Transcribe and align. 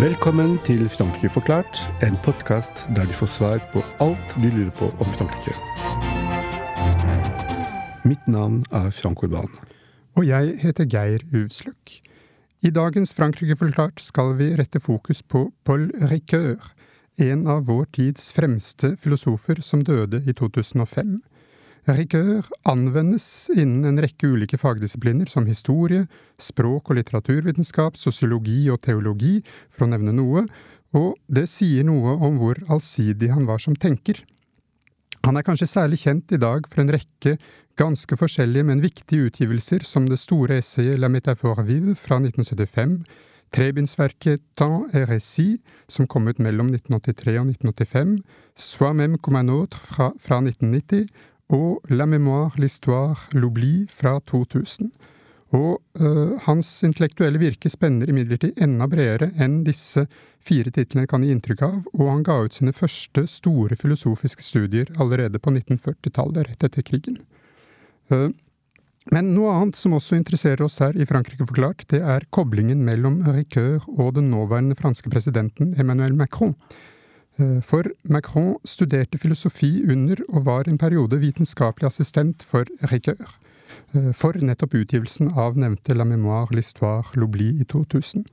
Velkommen 0.00 0.58
til 0.64 0.88
Frankrike 0.88 1.28
forklart, 1.34 1.80
en 2.02 2.14
podkast 2.24 2.86
der 2.96 3.04
du 3.04 3.12
får 3.12 3.28
svar 3.34 3.58
på 3.72 3.82
alt 4.00 4.32
du 4.36 4.46
lurer 4.48 4.70
på 4.78 4.86
om 5.02 5.10
Frankrike. 5.12 5.52
Mitt 8.08 8.28
navn 8.28 8.62
er 8.72 8.88
Frank 8.90 9.22
Urban. 9.22 9.50
Og 10.16 10.24
jeg 10.26 10.54
heter 10.62 10.88
Geir 10.88 11.26
Uvsløk. 11.36 12.00
I 12.62 12.70
dagens 12.70 13.12
Frankrike 13.14 13.56
forklart 13.56 14.00
skal 14.00 14.32
vi 14.38 14.54
rette 14.56 14.80
fokus 14.80 15.22
på 15.22 15.50
Paul 15.64 15.90
Ricoeur, 16.10 16.72
en 17.20 17.46
av 17.46 17.66
vår 17.68 17.84
tids 17.96 18.30
fremste 18.32 18.94
filosofer 19.00 19.60
som 19.64 19.84
døde 19.84 20.22
i 20.24 20.34
2005. 20.36 21.18
Rigueur 21.90 22.46
anvendes 22.68 23.24
innen 23.54 23.86
en 23.88 24.02
rekke 24.02 24.28
ulike 24.28 24.58
fagdisipliner 24.60 25.30
som 25.32 25.46
historie, 25.48 26.06
språk- 26.40 26.90
og 26.90 26.98
litteraturvitenskap, 26.98 27.96
sosiologi 27.96 28.66
og 28.70 28.82
teologi, 28.84 29.38
for 29.72 29.86
å 29.86 29.90
nevne 29.94 30.14
noe, 30.16 30.44
og 30.96 31.16
det 31.30 31.46
sier 31.50 31.86
noe 31.86 32.16
om 32.18 32.36
hvor 32.40 32.60
allsidig 32.68 33.30
han 33.32 33.48
var 33.48 33.62
som 33.62 33.76
tenker. 33.76 34.20
Han 35.24 35.36
er 35.36 35.44
kanskje 35.44 35.68
særlig 35.68 36.00
kjent 36.04 36.32
i 36.32 36.40
dag 36.40 36.68
for 36.68 36.82
en 36.82 36.92
rekke 36.92 37.36
ganske 37.80 38.16
forskjellige, 38.16 38.66
men 38.68 38.84
viktige 38.84 39.30
utgivelser 39.30 39.84
som 39.86 40.06
det 40.08 40.20
store 40.20 40.60
essayet 40.60 41.00
La 41.00 41.10
métaphore 41.12 41.64
vive 41.68 41.96
fra 41.96 42.20
1975, 42.20 43.00
trebindsverket 43.50 44.42
Temps 44.54 44.86
et 44.92 45.04
récit, 45.04 45.60
som 45.88 46.06
kom 46.06 46.28
ut 46.28 46.38
mellom 46.38 46.70
1983 46.70 47.38
og 47.40 47.50
1985, 47.50 48.18
Soi-même 48.56 49.18
comme 49.18 49.40
un 49.40 49.48
autre 49.48 49.78
fra, 49.78 50.12
fra 50.18 50.40
1990, 50.40 51.06
og 51.50 51.80
La 51.90 52.06
mémoire, 52.06 52.54
l'histoire, 52.58 53.28
l'oubli 53.32 53.86
fra 53.88 54.20
2000. 54.26 54.90
Og 55.50 55.82
øh, 56.00 56.38
hans 56.46 56.82
intellektuelle 56.86 57.40
virke 57.42 57.68
spenner 57.68 58.10
imidlertid 58.10 58.58
enda 58.62 58.86
bredere 58.86 59.32
enn 59.34 59.64
disse 59.66 60.04
fire 60.38 60.70
titlene 60.70 61.08
kan 61.10 61.24
gi 61.26 61.32
inntrykk 61.34 61.64
av, 61.66 61.88
og 61.96 62.06
han 62.06 62.22
ga 62.22 62.36
ut 62.44 62.54
sine 62.54 62.74
første 62.76 63.26
store 63.26 63.76
filosofiske 63.76 64.46
studier 64.46 64.92
allerede 65.02 65.42
på 65.42 65.50
1940-tallet, 65.50 66.46
rett 66.46 66.68
etter 66.68 66.86
krigen. 66.86 67.18
Uh, 68.14 68.30
men 69.08 69.32
noe 69.32 69.52
annet 69.56 69.78
som 69.80 69.94
også 69.96 70.18
interesserer 70.18 70.60
oss 70.66 70.76
her 70.84 70.96
i 70.98 71.06
Frankrike 71.08 71.46
forklart, 71.48 71.86
det 71.88 72.02
er 72.04 72.26
koblingen 72.36 72.82
mellom 72.84 73.22
Ricoeur 73.24 73.86
og 73.96 74.18
den 74.18 74.28
nåværende 74.28 74.76
franske 74.76 75.08
presidenten 75.12 75.72
Emmanuel 75.80 76.12
Macron. 76.18 76.52
Eh, 77.40 77.60
for 77.64 77.88
Macron 78.04 78.58
studerte 78.68 79.18
filosofi 79.18 79.80
under 79.88 80.20
og 80.28 80.44
var 80.44 80.68
en 80.68 80.78
periode 80.78 81.16
vitenskapelig 81.22 81.88
assistent 81.88 82.44
for 82.44 82.68
Ricoeur. 82.92 83.38
Eh, 83.94 84.12
for 84.12 84.36
nettopp 84.36 84.76
utgivelsen 84.82 85.32
av 85.32 85.56
nevnte 85.56 85.96
La 85.96 86.04
mémoire, 86.04 86.52
l'histoire, 86.52 87.16
l'oubli 87.16 87.54
i 87.60 87.64
2000. 87.64 88.26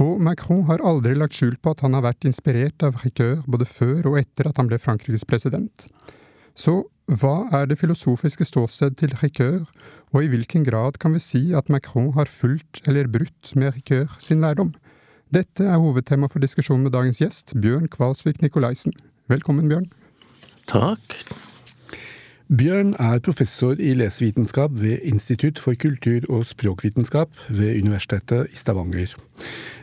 Og 0.00 0.20
Macron 0.20 0.64
har 0.64 0.80
aldri 0.80 1.12
lagt 1.14 1.36
skjul 1.36 1.58
på 1.60 1.74
at 1.74 1.84
han 1.84 1.92
har 1.92 2.06
vært 2.06 2.24
inspirert 2.24 2.82
av 2.82 3.02
Ricoeur 3.04 3.44
både 3.46 3.68
før 3.68 4.14
og 4.14 4.22
etter 4.22 4.48
at 4.48 4.56
han 4.56 4.70
ble 4.70 4.80
Frankrikes 4.80 5.26
president. 5.28 5.90
Så 6.56 6.86
hva 7.10 7.48
er 7.50 7.64
det 7.66 7.80
filosofiske 7.80 8.44
ståsted 8.46 8.94
til 9.00 9.14
Ricoeur, 9.18 9.64
og 10.14 10.22
i 10.22 10.28
hvilken 10.30 10.62
grad 10.62 11.00
kan 11.02 11.14
vi 11.16 11.22
si 11.22 11.40
at 11.58 11.70
Macron 11.72 12.12
har 12.14 12.30
fulgt 12.30 12.82
eller 12.86 13.10
brutt 13.10 13.50
med 13.58 13.74
Ricoeur 13.74 14.14
sin 14.22 14.44
lærdom? 14.44 14.74
Dette 15.34 15.66
er 15.66 15.82
hovedtema 15.82 16.28
for 16.30 16.42
diskusjonen 16.42 16.86
med 16.86 16.94
dagens 16.94 17.18
gjest, 17.18 17.56
Bjørn 17.58 17.90
Kvalsvik 17.90 18.38
Nikolaisen. 18.42 18.94
Velkommen, 19.30 19.66
Bjørn. 19.70 19.90
Takk. 20.70 21.16
Bjørn 22.46 22.94
er 22.98 23.18
professor 23.22 23.78
i 23.78 23.90
lesevitenskap 23.94 24.70
ved 24.74 25.02
Institutt 25.02 25.58
for 25.58 25.74
kultur- 25.74 26.30
og 26.30 26.46
språkvitenskap 26.46 27.30
ved 27.48 27.82
Universitetet 27.82 28.54
i 28.54 28.56
Stavanger. 28.58 29.14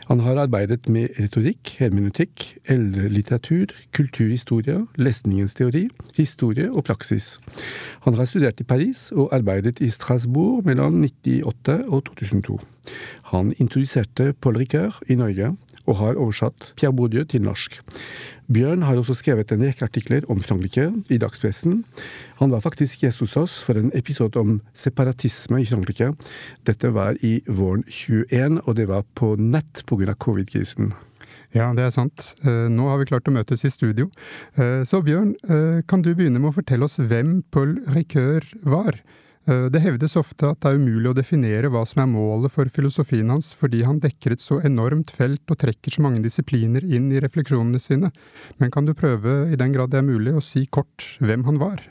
Han 0.07 0.21
har 0.23 0.37
arbeidet 0.39 0.87
med 0.87 1.17
retorikk, 1.19 1.73
hermenutikk, 1.81 2.45
eldrelitteratur, 2.71 3.73
kulturhistorie, 3.91 4.85
lesningens 4.95 5.57
teori, 5.57 5.89
historie 6.15 6.69
og 6.71 6.85
praksis. 6.87 7.33
Han 8.05 8.15
har 8.15 8.29
studert 8.29 8.63
i 8.63 8.67
Paris 8.67 9.09
og 9.11 9.35
arbeidet 9.35 9.81
i 9.83 9.89
Strasbourg 9.91 10.63
mellom 10.65 11.01
1998 11.03 11.77
og 11.91 12.05
2002. 12.07 12.59
Han 13.33 13.51
introduserte 13.59 14.31
Paul 14.39 14.61
Ricard 14.63 15.01
i 15.11 15.19
Norge, 15.19 15.51
og 15.87 15.99
har 15.99 16.19
oversatt 16.19 16.73
Pierre 16.79 16.95
Bourdieu 16.95 17.23
til 17.23 17.43
norsk. 17.43 17.79
Bjørn 18.47 18.85
har 18.87 18.95
også 18.95 19.17
skrevet 19.19 19.49
en 19.51 19.63
rekke 19.67 19.83
artikler 19.83 20.23
om 20.31 20.39
Frankrike 20.39 20.85
i 21.11 21.17
dagspressen. 21.19 21.81
Han 22.39 22.53
var 22.53 22.63
faktisk 22.63 23.03
gjest 23.03 23.19
hos 23.25 23.35
oss 23.35 23.57
for 23.65 23.75
en 23.75 23.89
episode 23.97 24.39
om 24.39 24.61
separatisme 24.71 25.59
i 25.59 25.67
Frankrike. 25.67 26.13
Dette 26.63 26.93
var 26.95 27.19
i 27.19 27.41
våren 27.43 27.83
21, 27.83 28.61
og 28.63 28.77
det 28.79 28.87
var 28.87 29.03
på 29.19 29.33
nett 29.35 29.83
pga. 29.83 30.15
covid-krisen. 30.15 30.93
Ja, 31.55 31.73
det 31.75 31.83
er 31.83 31.91
sant. 31.91 32.35
Eh, 32.45 32.67
nå 32.71 32.87
har 32.87 33.01
vi 33.01 33.09
klart 33.11 33.27
å 33.27 33.35
møtes 33.35 33.65
i 33.65 33.71
studio. 33.71 34.07
Eh, 34.55 34.83
så 34.87 35.01
Bjørn, 35.03 35.35
eh, 35.49 35.81
kan 35.87 36.01
du 36.01 36.13
begynne 36.15 36.39
med 36.39 36.51
å 36.51 36.57
fortelle 36.61 36.87
oss 36.87 36.99
hvem 36.99 37.43
Paul 37.51 37.79
Ricoeur 37.87 38.47
var? 38.63 38.95
Eh, 39.47 39.67
det 39.71 39.81
hevdes 39.83 40.17
ofte 40.19 40.51
at 40.51 40.59
det 40.63 40.73
er 40.73 40.81
umulig 40.81 41.11
å 41.11 41.17
definere 41.17 41.71
hva 41.71 41.85
som 41.87 42.03
er 42.03 42.11
målet 42.11 42.51
for 42.51 42.67
filosofien 42.73 43.31
hans, 43.31 43.53
fordi 43.55 43.85
han 43.87 44.01
dekker 44.03 44.35
et 44.35 44.43
så 44.43 44.59
enormt 44.67 45.13
felt 45.15 45.47
og 45.53 45.61
trekker 45.61 45.93
så 45.93 46.03
mange 46.03 46.23
disipliner 46.25 46.83
inn 46.83 47.09
i 47.13 47.21
refleksjonene 47.23 47.79
sine. 47.81 48.11
Men 48.59 48.73
kan 48.73 48.87
du 48.87 48.95
prøve, 48.97 49.45
i 49.51 49.59
den 49.59 49.75
grad 49.75 49.93
det 49.93 50.01
er 50.01 50.09
mulig, 50.09 50.35
å 50.35 50.43
si 50.43 50.65
kort 50.67 51.13
hvem 51.23 51.47
han 51.47 51.61
var? 51.63 51.85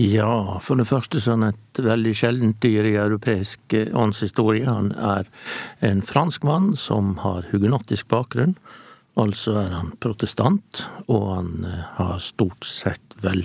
Ja, 0.00 0.58
for 0.62 0.78
det 0.78 0.88
første 0.88 1.20
sånn 1.22 1.44
et 1.44 1.80
veldig 1.82 2.12
sjeldent 2.16 2.60
dyr 2.62 2.86
i 2.88 2.98
europeisk 2.98 3.74
eh, 3.76 3.90
åndshistorie. 3.94 4.66
Han 4.66 4.92
er 4.94 5.30
en 5.86 6.02
fransk 6.02 6.46
mann 6.46 6.72
som 6.78 7.16
har 7.22 7.46
hugenottisk 7.50 8.08
bakgrunn. 8.10 8.56
Altså 9.18 9.56
er 9.60 9.74
han 9.74 9.90
protestant, 10.02 10.84
og 11.10 11.24
han 11.34 11.66
eh, 11.68 11.86
har 11.98 12.22
stort 12.22 12.66
sett 12.66 13.18
vel 13.22 13.44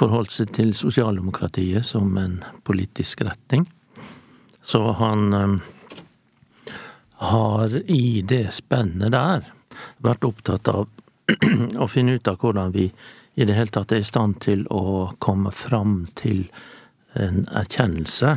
forholdt 0.00 0.32
seg 0.32 0.54
til 0.56 0.72
sosialdemokratiet 0.76 1.84
som 1.86 2.16
en 2.20 2.40
politisk 2.64 3.22
retning. 3.26 3.66
Så 4.62 4.80
han 4.96 5.32
um, 5.34 5.56
har 7.20 7.76
i 7.90 8.22
det 8.24 8.46
spennet 8.56 9.12
der 9.12 9.44
vært 10.00 10.24
opptatt 10.24 10.68
av 10.72 10.88
å 11.82 11.88
finne 11.90 12.16
ut 12.16 12.28
av 12.30 12.40
hvordan 12.40 12.72
vi 12.76 12.88
i 13.40 13.46
det 13.46 13.56
hele 13.56 13.72
tatt 13.72 13.92
er 13.92 14.02
i 14.02 14.08
stand 14.08 14.40
til 14.44 14.66
å 14.72 15.12
komme 15.22 15.52
fram 15.54 16.02
til 16.18 16.46
en 17.18 17.44
erkjennelse, 17.56 18.36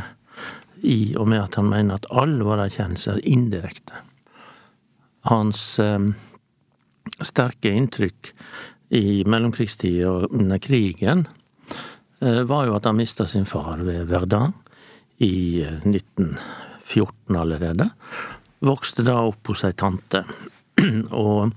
i 0.83 1.13
og 1.15 1.29
med 1.31 1.39
at 1.39 1.55
han 1.59 1.69
mener 1.71 1.95
at 1.95 2.09
all 2.11 2.35
vår 2.43 2.65
erkjennelse 2.65 3.13
er 3.15 3.21
indirekte. 3.29 4.01
Hans 5.31 5.61
eh, 5.79 6.09
sterke 7.23 7.71
inntrykk 7.71 8.33
i 8.99 9.23
mellomkrigstida 9.23 10.27
under 10.27 10.59
krigen 10.59 11.23
var 12.23 12.67
jo 12.67 12.75
at 12.77 12.85
han 12.87 12.95
mista 12.95 13.25
sin 13.27 13.45
far 13.49 13.81
ved 13.83 14.05
Verdun 14.07 14.53
i 15.17 15.63
1914 15.63 17.35
eh, 17.35 17.41
allerede. 17.41 17.89
Vokste 18.59 19.03
da 19.03 19.19
opp 19.27 19.51
hos 19.51 19.63
ei 19.67 19.73
tante, 19.77 20.23
og 21.25 21.53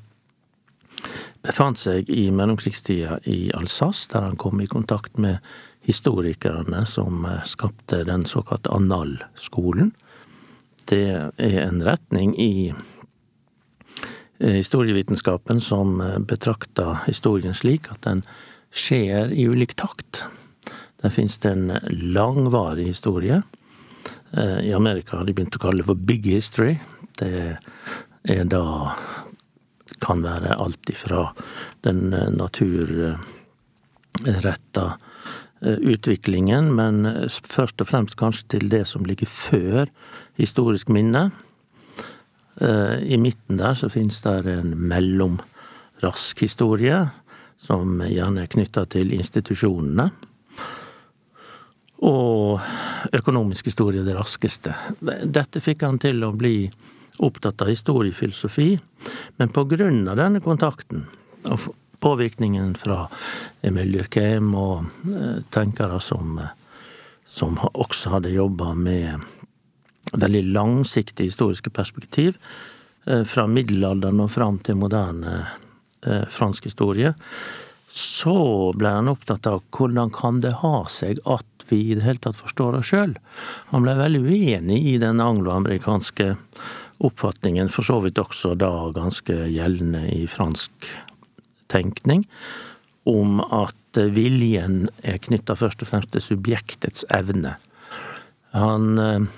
befant 1.46 1.78
seg 1.78 2.10
i 2.10 2.28
mellomkrigstida 2.34 3.20
i 3.30 3.50
Alsace, 3.54 4.08
der 4.12 4.26
han 4.26 4.38
kom 4.40 4.60
i 4.60 4.70
kontakt 4.70 5.18
med 5.18 5.38
historikerne 5.86 6.84
som 6.90 7.24
eh, 7.26 7.44
skapte 7.46 8.02
den 8.08 8.26
såkalte 8.26 8.74
Annal-skolen. 8.74 9.94
Det 10.86 11.06
er 11.10 11.62
en 11.64 11.82
retning 11.82 12.36
i 12.38 12.74
historievitenskapen 14.38 15.58
som 15.64 15.96
betrakter 16.28 17.00
historien 17.08 17.56
slik 17.56 17.88
at 17.90 18.04
den 18.04 18.20
skjer 18.70 19.32
i 19.34 19.48
ulik 19.50 19.74
takt. 19.80 20.22
Der 21.06 21.10
finnes 21.14 21.38
det 21.38 21.50
en 21.54 21.70
langvarig 21.86 22.86
historie. 22.86 23.42
Eh, 24.32 24.60
I 24.60 24.72
Amerika 24.74 25.16
har 25.16 25.24
de 25.28 25.32
begynt 25.38 25.54
å 25.54 25.60
kalle 25.62 25.78
det 25.78 25.86
for 25.86 25.94
big 25.94 26.26
history. 26.26 26.80
Det 27.20 27.62
er 28.26 28.44
da 28.50 28.90
kan 30.02 30.24
være 30.26 30.58
alt 30.58 30.90
ifra 30.90 31.28
den 31.86 32.10
eh, 32.10 32.34
naturretta 32.34 33.14
eh, 35.62 35.78
utviklingen, 35.94 36.74
men 36.74 37.06
først 37.30 37.78
og 37.86 37.88
fremst 37.92 38.18
kanskje 38.18 38.58
til 38.58 38.66
det 38.74 38.82
som 38.90 39.06
ligger 39.06 39.30
før 39.30 39.86
historisk 40.42 40.90
minne. 40.90 41.30
I 42.56 43.16
midten 43.20 43.58
der 43.60 43.74
så 43.76 43.86
finnes 43.92 44.24
det 44.24 44.48
en 44.48 44.72
mellomrask 44.90 46.40
historie, 46.40 47.10
som 47.60 48.00
gjerne 48.00 48.42
er 48.42 48.48
knytta 48.50 48.88
til 48.90 49.12
institusjonene 49.12 50.10
og 52.04 52.60
økonomisk 53.16 53.70
historie 53.70 54.04
det 54.04 54.16
raskeste. 54.16 54.74
Dette 55.00 55.62
fikk 55.64 55.86
han 55.86 56.00
til 56.02 56.24
å 56.26 56.34
bli 56.36 56.66
opptatt 57.24 57.62
av 57.64 57.70
historiefilosofi, 57.72 58.74
men 59.40 59.52
av 59.56 60.16
denne 60.18 60.42
kontakten, 60.44 61.06
og 61.48 61.70
påvirkningen 62.00 62.74
fra 62.76 63.06
Emil 63.64 63.94
Durkheim 63.96 64.52
og 64.54 64.84
eh, 65.08 65.40
tenkere 65.50 66.00
som, 66.00 66.40
som 67.24 67.56
også 67.72 68.12
hadde 68.12 68.34
jobba 68.34 68.74
med 68.74 69.24
veldig 70.12 70.42
langsiktige 70.52 71.30
historiske 71.30 71.70
perspektiv, 71.70 72.36
fra 73.06 73.44
middelalderen 73.46 74.18
og 74.18 74.32
fram 74.34 74.56
til 74.66 74.80
moderne 74.80 75.44
fransk 76.30 76.64
historie, 76.66 77.12
så 77.96 78.72
ble 78.76 78.90
han 78.98 79.08
opptatt 79.08 79.46
av 79.48 79.62
hvordan 79.72 80.10
kan 80.12 80.40
det 80.42 80.56
ha 80.60 80.80
seg 80.90 81.22
at 81.24 81.55
vi 81.70 81.80
i 81.90 81.96
det 81.96 82.04
hele 82.06 82.22
tatt 82.22 82.38
forstår 82.38 82.78
oss 82.78 82.90
sjøl. 82.92 83.16
Han 83.72 83.84
ble 83.84 83.96
veldig 83.98 84.22
uenig 84.26 84.80
i 84.92 84.96
den 85.02 85.22
angloamerikanske 85.22 86.34
oppfatningen, 87.06 87.70
for 87.72 87.86
så 87.86 87.98
vidt 88.04 88.20
også 88.20 88.54
da 88.58 88.70
ganske 88.96 89.36
gjeldende 89.52 90.06
i 90.14 90.24
fransk 90.30 90.88
tenkning, 91.72 92.24
om 93.06 93.40
at 93.44 94.00
viljen 94.12 94.88
er 95.06 95.20
knytta 95.22 95.56
først 95.58 95.84
og 95.84 95.92
fremst 95.92 96.12
til 96.14 96.24
subjektets 96.24 97.06
evne. 97.14 97.54
Han 98.56 98.98
eh, 98.98 99.28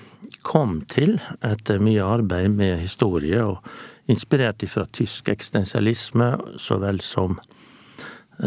kom 0.47 0.81
til, 0.91 1.19
etter 1.45 1.83
mye 1.83 2.05
arbeid 2.05 2.55
med 2.57 2.79
historie, 2.81 3.43
og 3.43 3.65
inspirert 4.09 4.65
fra 4.71 4.87
tysk 4.95 5.29
eksistensialisme 5.29 6.33
så 6.63 6.79
vel 6.81 7.03
som 7.05 7.37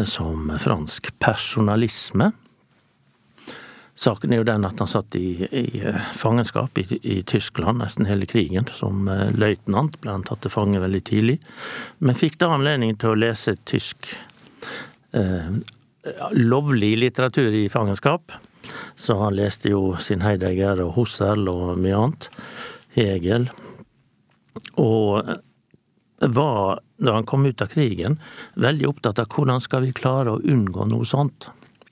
som 0.04 0.52
fransk 0.60 1.18
personalisme. 1.18 2.32
Saken 3.94 4.32
er 4.32 4.40
jo 4.40 4.46
den 4.48 4.64
at 4.64 4.80
han 4.80 4.88
satt 4.88 5.14
i, 5.18 5.44
i 5.44 5.82
eh, 5.84 6.06
fangenskap 6.16 6.78
i, 6.80 6.86
i, 7.02 7.18
Tyskland 7.28 7.82
nesten 7.82 8.08
hele 8.08 8.26
krigen. 8.26 8.66
Som 8.74 9.08
eh, 9.12 9.28
løytnant 9.36 9.98
ble 10.00 10.14
han 10.14 10.24
tatt 10.26 10.42
til 10.44 10.54
fange 10.54 10.80
veldig 10.80 11.02
tidlig. 11.06 11.36
Men 12.00 12.18
fikk 12.18 12.38
da 12.40 12.54
anledning 12.56 12.96
til 12.96 13.12
å 13.12 13.20
lese 13.20 13.58
tysk 13.68 14.14
eh, 15.12 15.52
lovlig 16.40 16.94
litteratur 17.04 17.52
i 17.52 17.68
fangenskap. 17.72 18.32
Så 18.96 19.18
han 19.20 19.36
leste 19.36 19.72
jo 19.74 19.92
sin 20.00 20.24
Heidegger 20.24 20.80
og 20.86 20.96
Husserl 20.96 21.48
og 21.52 21.80
mye 21.82 21.98
annet. 21.98 22.28
Hegel. 22.96 23.48
Og 24.80 25.20
var, 26.22 26.80
da 26.96 27.18
han 27.18 27.26
kom 27.28 27.46
ut 27.46 27.62
av 27.62 27.72
krigen, 27.72 28.18
veldig 28.54 28.88
opptatt 28.88 29.20
av 29.20 29.28
hvordan 29.32 29.60
skal 29.60 29.84
vi 29.84 29.94
klare 29.96 30.34
å 30.34 30.40
unngå 30.40 30.86
noe 30.88 31.08
sånt 31.08 31.48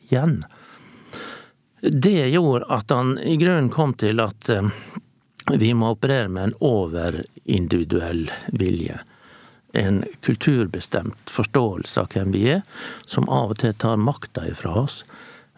igjen. 0.09 0.41
Det 1.81 2.29
gjorde 2.29 2.67
at 2.69 2.91
han 2.91 3.19
i 3.19 3.37
grunnen 3.37 3.71
kom 3.73 3.95
til 3.97 4.21
at 4.21 4.49
eh, 4.53 4.69
vi 5.57 5.73
må 5.75 5.95
operere 5.95 6.29
med 6.29 6.51
en 6.51 6.59
overindividuell 6.61 8.27
vilje. 8.53 8.99
En 9.73 10.03
kulturbestemt 10.21 11.31
forståelse 11.31 12.03
av 12.03 12.11
hvem 12.13 12.35
vi 12.35 12.45
er, 12.57 12.61
som 13.07 13.29
av 13.33 13.55
og 13.55 13.63
til 13.63 13.73
tar 13.75 13.97
makta 13.97 14.45
ifra 14.51 14.75
oss. 14.83 15.03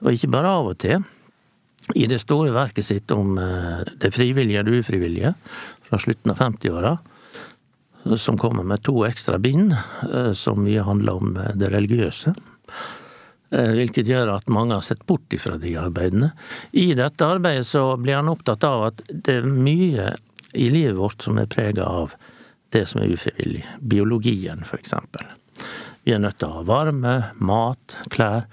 Og 0.05 0.15
ikke 0.15 0.31
bare 0.35 0.55
av 0.61 0.71
og 0.73 0.79
til. 0.85 1.03
I 1.99 2.07
det 2.07 2.21
store 2.23 2.55
verket 2.55 2.87
sitt 2.87 3.11
om 3.11 3.35
eh, 3.43 3.83
det 3.99 4.13
frivillige 4.15 4.63
og 4.63 4.71
det 4.71 4.83
ufrivillige 4.85 5.35
fra 5.89 5.99
slutten 5.99 6.31
av 6.31 6.39
50-åra, 6.39 6.97
som 8.19 8.39
kommer 8.39 8.63
med 8.67 8.83
to 8.87 9.03
ekstra 9.07 9.41
bind, 9.43 9.75
eh, 9.75 10.33
som 10.39 10.63
mye 10.63 10.87
handler 10.87 11.19
om 11.19 11.39
det 11.59 11.75
religiøse. 11.75 12.37
Eh, 13.53 13.73
hvilket 13.77 14.09
gjør 14.09 14.31
at 14.39 14.49
mange 14.53 14.79
har 14.79 14.85
sett 14.87 15.05
bort 15.07 15.35
ifra 15.37 15.59
de 15.61 15.75
arbeidene. 15.77 16.31
I 16.73 16.95
dette 16.97 17.27
arbeidet 17.29 17.67
så 17.69 17.99
blir 18.01 18.17
han 18.17 18.31
opptatt 18.33 18.65
av 18.65 18.87
at 18.87 19.03
det 19.13 19.43
er 19.43 19.49
mye 19.49 20.15
i 20.57 20.71
livet 20.73 20.97
vårt 20.97 21.27
som 21.27 21.41
er 21.41 21.51
prega 21.53 21.85
av 21.85 22.15
det 22.73 22.87
som 22.89 23.03
er 23.03 23.13
ufrivillig. 23.13 23.67
Biologien, 23.85 24.65
eksempel. 24.73 25.29
Vi 26.03 26.15
er 26.17 26.23
nødt 26.23 26.41
til 26.41 26.49
å 26.49 26.63
ha 26.63 26.65
varme, 26.67 27.15
mat, 27.45 27.97
klær. 28.15 28.49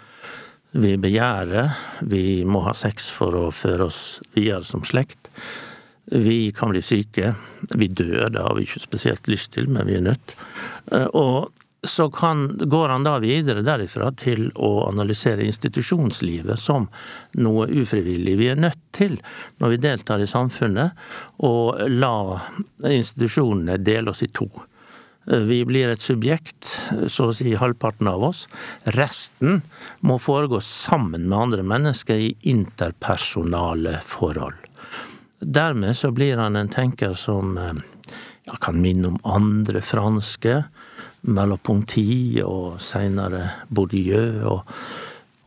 Vi 0.76 0.98
begjærer. 1.02 1.72
Vi 2.04 2.44
må 2.46 2.66
ha 2.68 2.76
sex 2.78 3.08
for 3.16 3.40
å 3.40 3.48
føre 3.56 3.88
oss 3.88 4.20
videre 4.36 4.68
som 4.68 4.84
slekt. 4.86 5.32
Vi 6.12 6.52
kan 6.58 6.74
bli 6.74 6.84
syke. 6.84 7.32
Vi 7.72 7.88
dør, 7.88 8.28
det 8.34 8.44
har 8.44 8.60
vi 8.60 8.68
ikke 8.68 8.84
spesielt 8.84 9.32
lyst 9.32 9.54
til, 9.56 9.72
men 9.72 9.88
vi 9.88 9.96
er 9.98 10.06
nødt. 10.12 10.36
Eh, 10.92 11.08
og 11.16 11.56
så 11.84 12.10
kan, 12.12 12.58
går 12.58 12.90
han 12.90 13.06
da 13.08 13.16
videre 13.24 13.64
derifra 13.64 14.12
til 14.20 14.50
å 14.60 14.90
analysere 14.90 15.46
institusjonslivet 15.48 16.60
som 16.60 16.90
noe 17.40 17.70
ufrivillig. 17.72 18.36
Vi 18.40 18.50
er 18.52 18.60
nødt 18.60 18.82
til, 18.96 19.16
når 19.64 19.76
vi 19.76 19.84
deltar 19.86 20.24
i 20.24 20.28
samfunnet, 20.28 20.98
å 21.40 21.54
la 21.88 22.42
institusjonene 22.84 23.80
dele 23.80 24.12
oss 24.12 24.26
i 24.28 24.32
to. 24.34 24.50
Vi 25.30 25.62
blir 25.66 25.92
et 25.92 26.02
subjekt, 26.02 26.74
så 27.08 27.30
å 27.30 27.34
si 27.38 27.54
halvparten 27.54 28.10
av 28.10 28.24
oss. 28.32 28.48
Resten 28.96 29.62
må 30.02 30.18
foregå 30.20 30.60
sammen 30.64 31.28
med 31.30 31.38
andre 31.38 31.66
mennesker 31.68 32.18
i 32.18 32.34
interpersonale 32.50 34.00
forhold. 34.04 34.58
Dermed 35.40 35.96
så 35.96 36.12
blir 36.12 36.42
han 36.42 36.58
en 36.60 36.72
tenker 36.72 37.14
som 37.14 37.58
eh, 37.62 37.78
kan 38.60 38.82
minne 38.82 39.14
om 39.14 39.20
andre 39.24 39.84
franske. 39.86 40.64
Merleau-Ponty 41.28 42.40
og 42.46 42.80
senere 42.84 43.66
Bourdieu 43.70 44.44
og, 44.48 44.74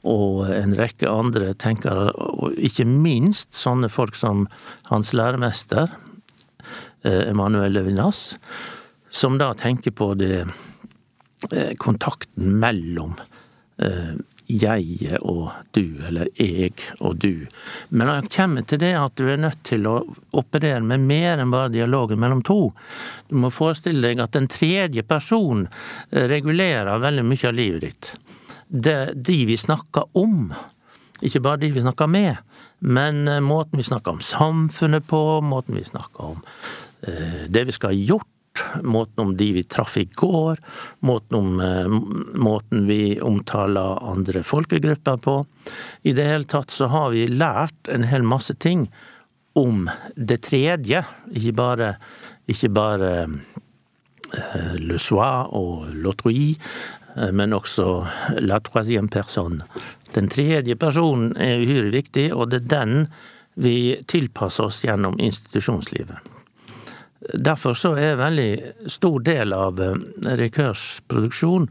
og, 0.02 0.50
en 0.52 0.74
rekke 0.76 1.10
andre 1.10 1.52
tenkere, 1.54 2.10
og 2.12 2.58
ikke 2.58 2.86
minst 2.88 3.54
sånne 3.56 3.90
folk 3.92 4.18
som 4.18 4.46
hans 4.90 5.12
læremester, 5.16 5.94
eh, 7.04 7.28
Emmanuel 7.30 7.72
Levinas, 7.78 8.36
som 9.12 9.38
da 9.40 9.52
tenker 9.58 9.94
på 9.96 10.12
det 10.20 10.44
eh, 11.52 11.72
kontakten 11.80 12.58
mellom 12.60 13.16
jeg 14.46 15.18
og 15.20 15.50
du, 15.76 15.98
eller 16.08 16.28
jeg 16.36 16.74
og 17.00 17.16
du. 17.22 17.46
Men 17.90 18.08
når 18.08 18.20
jeg 18.20 18.32
kommer 18.36 18.66
til 18.66 18.82
det 18.82 18.92
at 18.98 19.14
du 19.18 19.28
er 19.30 19.40
nødt 19.40 19.62
til 19.66 19.86
å 19.88 19.96
operere 20.36 20.82
med 20.84 21.06
mer 21.06 21.42
enn 21.42 21.52
bare 21.52 21.72
dialogen 21.72 22.20
mellom 22.22 22.42
to. 22.46 22.72
Du 23.28 23.36
må 23.40 23.52
forestille 23.52 24.02
deg 24.04 24.22
at 24.22 24.36
en 24.38 24.50
tredje 24.50 25.04
person 25.06 25.66
eh, 26.10 26.26
regulerer 26.30 27.02
veldig 27.02 27.24
mye 27.28 27.48
av 27.48 27.56
livet 27.56 27.86
ditt. 27.86 28.12
Det, 28.68 29.12
de 29.14 29.38
vi 29.48 29.58
snakker 29.60 30.16
om, 30.18 30.52
ikke 31.22 31.42
bare 31.44 31.62
de 31.62 31.72
vi 31.74 31.84
snakker 31.84 32.10
med, 32.10 32.40
men 32.80 33.26
eh, 33.28 33.42
måten 33.44 33.80
vi 33.80 33.86
snakker 33.86 34.16
om 34.16 34.22
samfunnet 34.24 35.06
på, 35.08 35.22
måten 35.44 35.78
vi 35.78 35.86
snakker 35.86 36.34
om 36.34 36.44
eh, 37.06 37.44
det 37.48 37.66
vi 37.68 37.76
skal 37.76 37.92
ha 37.92 38.06
gjort 38.12 38.31
måten 38.82 39.24
om 39.24 39.36
de 39.36 39.52
vi 39.52 39.62
traff 39.64 39.96
i 39.96 40.04
går, 40.04 40.58
måten, 41.00 41.36
om, 41.38 41.60
eh, 41.60 41.88
måten 42.38 42.86
vi 42.86 43.20
omtaler 43.20 44.02
andre 44.10 44.42
folkegrupper 44.42 45.16
på. 45.16 45.46
I 46.02 46.12
det 46.12 46.26
hele 46.28 46.44
tatt 46.44 46.70
så 46.70 46.86
har 46.92 47.10
vi 47.10 47.26
lært 47.26 47.88
en 47.88 48.04
hel 48.08 48.22
masse 48.22 48.54
ting 48.54 48.88
om 49.52 49.90
det 50.16 50.42
tredje, 50.48 51.04
ikke 51.32 51.52
bare, 51.56 51.88
ikke 52.48 52.70
bare 52.72 53.10
uh, 53.28 54.72
le 54.80 54.96
soir 54.96 55.52
og 55.52 55.90
l'autrui, 55.92 56.54
uh, 57.18 57.28
men 57.36 57.52
også 57.52 58.06
la 58.40 58.60
troisième 58.64 59.12
personne. 59.12 59.60
Den 60.16 60.28
tredje 60.32 60.76
personen 60.76 61.36
er 61.36 61.60
uhyre 61.60 61.92
viktig, 61.92 62.30
og 62.32 62.48
det 62.50 62.62
er 62.62 62.72
den 62.72 63.06
vi 63.54 64.00
tilpasser 64.08 64.70
oss 64.70 64.80
gjennom 64.84 65.20
institusjonslivet. 65.20 66.31
Derfor 67.38 67.76
så 67.78 67.94
er 67.94 68.14
en 68.14 68.22
veldig 68.22 68.52
stor 68.90 69.20
del 69.22 69.54
av 69.54 69.80
eh, 69.80 69.98
Rikørs 70.40 71.02
produksjon 71.10 71.68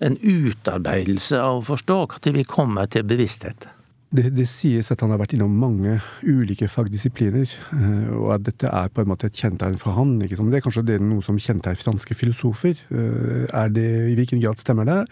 en 0.00 0.16
utarbeidelse 0.16 1.38
av 1.38 1.60
å 1.60 1.66
forstå 1.74 1.98
når 2.24 2.40
vi 2.40 2.48
kommer 2.48 2.88
til 2.90 3.04
bevissthet. 3.06 3.68
Det, 4.10 4.24
det, 4.34 4.48
sies 4.50 4.88
at 4.90 5.04
han 5.04 5.12
har 5.14 5.20
vært 5.20 5.36
innom 5.36 5.52
mange 5.54 6.00
ulike 6.26 6.66
fagdisipliner, 6.66 7.52
eh, 7.76 8.08
og 8.16 8.32
at 8.34 8.46
dette 8.48 8.66
er 8.66 8.90
på 8.90 9.04
en 9.04 9.10
måte 9.12 9.28
et 9.30 9.38
kjennetegn 9.38 9.78
for 9.78 9.94
han. 9.94 10.16
Det 10.18 10.32
er 10.58 10.64
kanskje 10.64 10.82
det 10.88 10.96
er 10.98 11.04
noe 11.04 11.22
som 11.22 11.38
kjennetegner 11.38 11.78
franske 11.78 12.16
filosofer. 12.18 12.80
Eh, 12.90 13.44
er 13.46 13.70
det, 13.70 13.86
I 14.10 14.16
hvilken 14.18 14.42
grad 14.42 14.58
stemmer 14.58 14.88
det? 14.88 15.04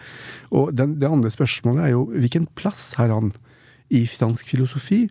Og 0.51 0.73
den, 0.75 0.97
det 0.99 1.07
andre 1.07 1.31
spørsmålet 1.31 1.85
er 1.85 1.93
jo 1.93 2.09
hvilken 2.11 2.49
plass 2.59 2.89
har 2.99 3.13
han 3.15 3.31
i 3.87 4.03
fransk 4.09 4.51
filosofi? 4.51 5.05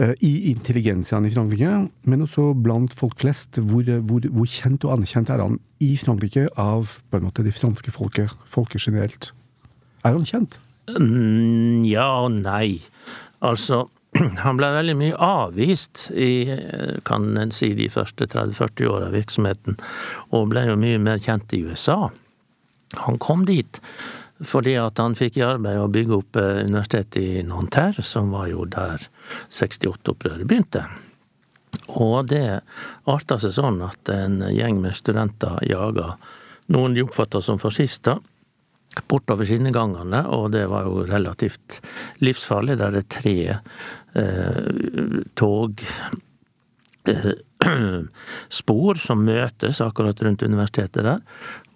Eh, 0.00 0.14
i 0.24 0.48
intelligensiaen 0.48 1.26
i 1.28 1.30
Frankrike, 1.34 1.70
men 2.08 2.24
også 2.24 2.54
blant 2.56 2.94
folk 2.96 3.18
flest. 3.20 3.58
Hvor, 3.60 3.84
hvor, 4.08 4.24
hvor, 4.24 4.46
kjent 4.48 4.86
og 4.88 4.94
anerkjent 4.94 5.28
er 5.28 5.42
han 5.44 5.58
i 5.84 5.90
Frankrike 6.00 6.46
av 6.56 6.94
på 7.12 7.18
en 7.18 7.26
måte 7.26 7.44
det 7.44 7.52
franske 7.52 7.92
folket, 7.92 8.32
folket 8.48 8.86
generelt? 8.86 9.34
Er 10.00 10.16
han 10.16 10.24
kjent? 10.24 10.56
Mm, 10.96 11.84
ja 11.84 12.06
og 12.22 12.32
nei. 12.38 12.80
Altså, 13.44 13.84
han 14.46 14.56
ble 14.56 14.72
veldig 14.78 14.96
mye 14.96 15.20
avvist 15.28 16.06
i 16.16 16.32
kan 17.04 17.28
en 17.36 17.52
si, 17.52 17.74
de 17.76 17.90
første 17.92 18.30
30-40 18.32 18.88
åra 18.88 19.10
av 19.10 19.18
virksomheten, 19.18 19.76
og 20.32 20.48
ble 20.54 20.64
jo 20.70 20.80
mye 20.80 21.04
mer 21.04 21.20
kjent 21.20 21.52
i 21.52 21.60
USA. 21.68 22.06
Han 23.04 23.20
kom 23.20 23.44
dit 23.44 23.76
fordi 24.46 24.74
at 24.80 24.98
han 24.98 25.16
fikk 25.18 25.38
i 25.38 25.46
arbeid 25.46 25.80
å 25.80 25.90
bygge 25.92 26.18
opp 26.18 26.38
eh, 26.40 26.62
universitetet 26.66 27.20
i 27.22 27.42
Nanterre, 27.46 28.04
som 28.06 28.32
var 28.34 28.50
jo 28.50 28.66
der 28.68 29.08
68-opprøret 29.50 30.46
begynte. 30.48 30.84
Og 31.96 32.28
det 32.28 32.62
arta 33.08 33.38
seg 33.40 33.54
sånn 33.56 33.80
at 33.84 34.10
en 34.12 34.42
gjeng 34.52 34.80
med 34.82 34.96
studenter 34.98 35.60
jaga 35.66 36.16
noen 36.72 36.94
de 36.94 37.04
oppfatta 37.04 37.40
som 37.42 37.60
fascister, 37.60 38.20
bortover 39.08 39.48
skinnegangene, 39.48 40.24
og 40.28 40.50
det 40.52 40.66
var 40.70 40.86
jo 40.88 41.06
relativt 41.08 41.80
livsfarlig. 42.24 42.76
Der 42.80 42.92
det 42.94 43.04
er 43.04 43.08
tre 43.16 43.36
eh, 44.20 45.22
tog 45.38 45.82
eh, 47.08 47.32
spor 48.60 49.00
som 49.00 49.24
møtes 49.24 49.80
akkurat 49.84 50.22
rundt 50.22 50.44
universitetet 50.44 51.08
der. 51.08 51.22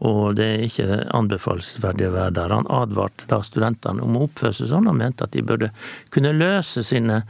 Og 0.04 0.36
det 0.36 0.46
er 0.46 0.64
ikke 0.66 1.00
anbefalesverdig 1.16 2.10
å 2.10 2.14
være 2.16 2.34
der. 2.36 2.52
Han 2.52 2.68
advarte 2.68 3.28
da 3.30 3.40
studentene 3.44 4.04
om 4.04 4.18
å 4.18 4.26
oppføre 4.26 4.52
seg 4.58 4.68
sånn, 4.72 4.90
og 4.90 4.98
mente 4.98 5.24
at 5.24 5.32
de 5.32 5.44
burde 5.46 5.70
kunne 6.12 6.34
løse 6.36 6.84
sine 6.84 7.22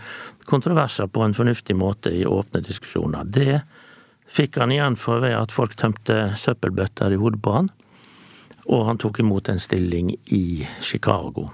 kontroverser 0.50 1.06
på 1.10 1.22
en 1.22 1.34
fornuftig 1.36 1.76
måte 1.78 2.10
i 2.10 2.26
åpne 2.26 2.64
diskusjoner. 2.66 3.26
Det 3.26 3.60
fikk 4.26 4.58
han 4.58 4.74
igjen 4.74 4.98
for 4.98 5.22
ved 5.22 5.36
at 5.38 5.54
folk 5.54 5.76
tømte 5.78 6.32
søppelbøtter 6.38 7.14
i 7.14 7.20
hodet 7.20 7.42
på 7.42 7.54
han 7.54 7.70
og 8.66 8.86
han 8.86 8.98
tok 8.98 9.20
imot 9.20 9.48
en 9.48 9.60
stilling 9.60 10.14
i 10.24 10.66
Chicago. 10.80 11.50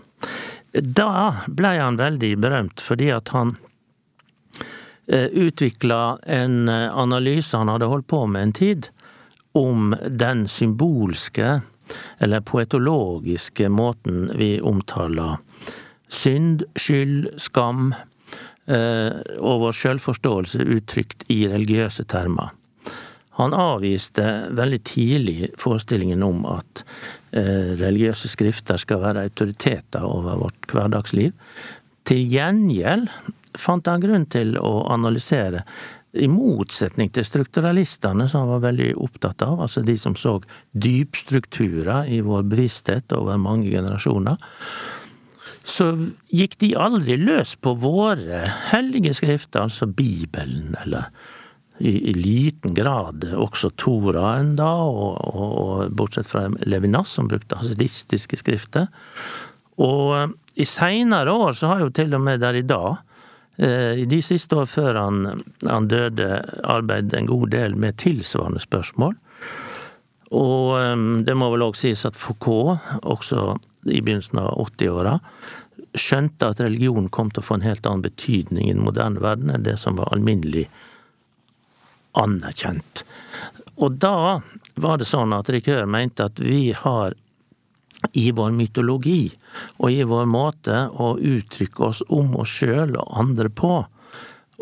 Da 0.72 1.44
blei 1.46 1.76
han 1.78 2.00
veldig 2.00 2.32
berømt 2.40 2.80
fordi 2.80 3.10
at 3.12 3.32
han 3.34 3.56
eh, 5.06 5.28
utvikla 5.28 6.18
en 6.24 6.68
eh, 6.72 6.88
analyse 6.88 7.56
han 7.56 7.68
hadde 7.68 7.90
holdt 7.92 8.08
på 8.08 8.24
med 8.26 8.48
en 8.48 8.54
tid, 8.56 8.88
om 9.58 9.94
den 10.08 10.46
symbolske, 10.48 11.60
eller 12.18 12.40
poetologiske, 12.40 13.68
måten 13.68 14.30
vi 14.38 14.56
omtaler 14.60 15.36
synd, 16.12 16.64
skyld, 16.76 17.28
skam 17.40 17.92
eh, 18.66 19.20
og 19.40 19.62
vår 19.64 19.76
selvforståelse 19.76 20.64
uttrykt 20.76 21.24
i 21.32 21.44
religiøse 21.50 22.04
termer. 22.08 22.52
Han 23.40 23.56
avviste 23.56 24.24
veldig 24.52 24.80
tidlig 24.84 25.50
forestillingen 25.60 26.22
om 26.24 26.44
at 26.52 26.84
eh, 27.32 27.72
religiøse 27.80 28.28
skrifter 28.28 28.80
skal 28.80 29.00
være 29.04 29.24
autoriteter 29.30 30.04
over 30.04 30.42
vårt 30.44 30.68
hverdagsliv. 30.72 31.32
Til 32.08 32.26
gjengjeld 32.28 33.08
fant 33.58 33.88
han 33.88 34.04
grunn 34.04 34.26
til 34.32 34.56
å 34.60 34.82
analysere, 34.92 35.64
i 36.12 36.28
motsetning 36.28 37.08
til 37.12 37.24
strukturalistene, 37.24 38.26
som 38.28 38.44
han 38.44 38.54
var 38.56 38.66
veldig 38.66 38.90
opptatt 39.00 39.44
av, 39.46 39.62
altså 39.64 39.80
de 39.84 39.96
som 40.00 40.16
så 40.18 40.36
dypstrukturer 40.76 42.10
i 42.12 42.20
vår 42.24 42.44
bevissthet 42.52 43.14
over 43.16 43.40
mange 43.40 43.70
generasjoner, 43.72 44.36
så 45.64 45.92
gikk 46.34 46.58
de 46.60 46.72
aldri 46.76 47.16
løs 47.20 47.54
på 47.62 47.72
våre 47.80 48.42
hellige 48.72 49.14
skrifter, 49.20 49.64
altså 49.64 49.86
Bibelen 49.86 50.74
eller 50.82 51.08
i, 51.78 52.10
i, 52.10 52.12
liten 52.14 52.74
grad 52.76 53.24
også 53.32 53.72
Toraen, 53.80 54.52
da, 54.58 54.68
og, 54.84 55.16
og, 55.32 55.54
og, 55.62 55.94
bortsett 55.96 56.28
fra 56.28 56.44
Levinas, 56.68 57.14
som 57.16 57.30
brukte 57.30 57.58
hasidistiske 57.58 58.38
skrifter. 58.38 58.90
Og 59.82 60.34
i 60.54 60.66
seinere 60.68 61.32
år 61.32 61.56
så 61.58 61.72
har 61.72 61.82
jo 61.82 61.90
til 61.94 62.12
og 62.14 62.22
med 62.22 62.42
der 62.44 62.58
i 62.60 62.66
dag, 62.66 63.00
de 63.56 64.18
siste 64.24 64.56
år 64.56 64.66
før 64.66 64.96
han, 64.96 65.42
han 65.68 65.88
døde, 65.90 66.40
arbeidet 66.64 67.18
en 67.18 67.28
god 67.28 67.50
del 67.52 67.74
med 67.78 67.98
tilsvarende 68.00 68.62
spørsmål. 68.64 69.12
Og 70.32 70.80
eh, 70.80 71.02
det 71.26 71.36
må 71.36 71.50
vel 71.52 71.66
òg 71.68 71.76
sies 71.78 72.06
at 72.08 72.18
Foucault, 72.18 72.80
også 73.02 73.56
i 73.90 74.00
begynnelsen 74.00 74.40
av 74.42 74.54
80-åra, 74.64 75.18
skjønte 75.98 76.48
at 76.48 76.62
religion 76.62 77.10
kom 77.12 77.30
til 77.30 77.42
å 77.42 77.46
få 77.46 77.58
en 77.58 77.66
helt 77.66 77.86
annen 77.88 78.04
betydning 78.04 78.70
i 78.70 78.74
den 78.74 78.86
moderne 78.86 79.20
verden 79.20 79.52
enn 79.52 79.66
det 79.66 79.76
som 79.82 79.98
var 79.98 80.12
alminnelig 80.14 80.64
anerkjent. 82.16 83.04
Og 83.76 83.98
da 84.00 84.40
var 84.80 85.00
det 85.00 85.08
sånn 85.08 85.34
at 85.36 85.50
Rikør 85.52 85.88
mente 85.90 86.28
at 86.30 86.40
vi 86.40 86.72
har 86.76 87.16
i 88.12 88.30
vår 88.34 88.50
mytologi 88.56 89.32
og 89.78 89.92
i 89.92 90.02
vår 90.08 90.26
måte 90.30 90.86
å 90.92 91.14
uttrykke 91.18 91.84
oss 91.88 92.02
om 92.08 92.36
oss 92.40 92.54
sjøl 92.60 92.96
og 92.98 93.18
andre 93.22 93.50
på, 93.50 93.74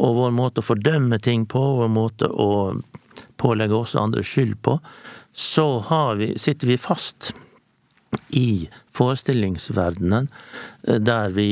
og 0.00 0.16
vår 0.16 0.32
måte 0.34 0.62
å 0.62 0.68
fordømme 0.70 1.18
ting 1.22 1.46
på, 1.50 1.60
vår 1.82 1.92
måte 1.92 2.28
å 2.30 2.50
pålegge 3.40 3.76
oss 3.76 3.96
andre 3.98 4.24
skyld 4.24 4.60
på, 4.64 4.78
så 5.32 5.66
vi, 6.18 6.34
sitter 6.38 6.72
vi 6.72 6.76
fast 6.80 7.32
i 8.34 8.68
forestillingsverdenen 8.96 10.28
der 10.82 11.30
vi 11.34 11.48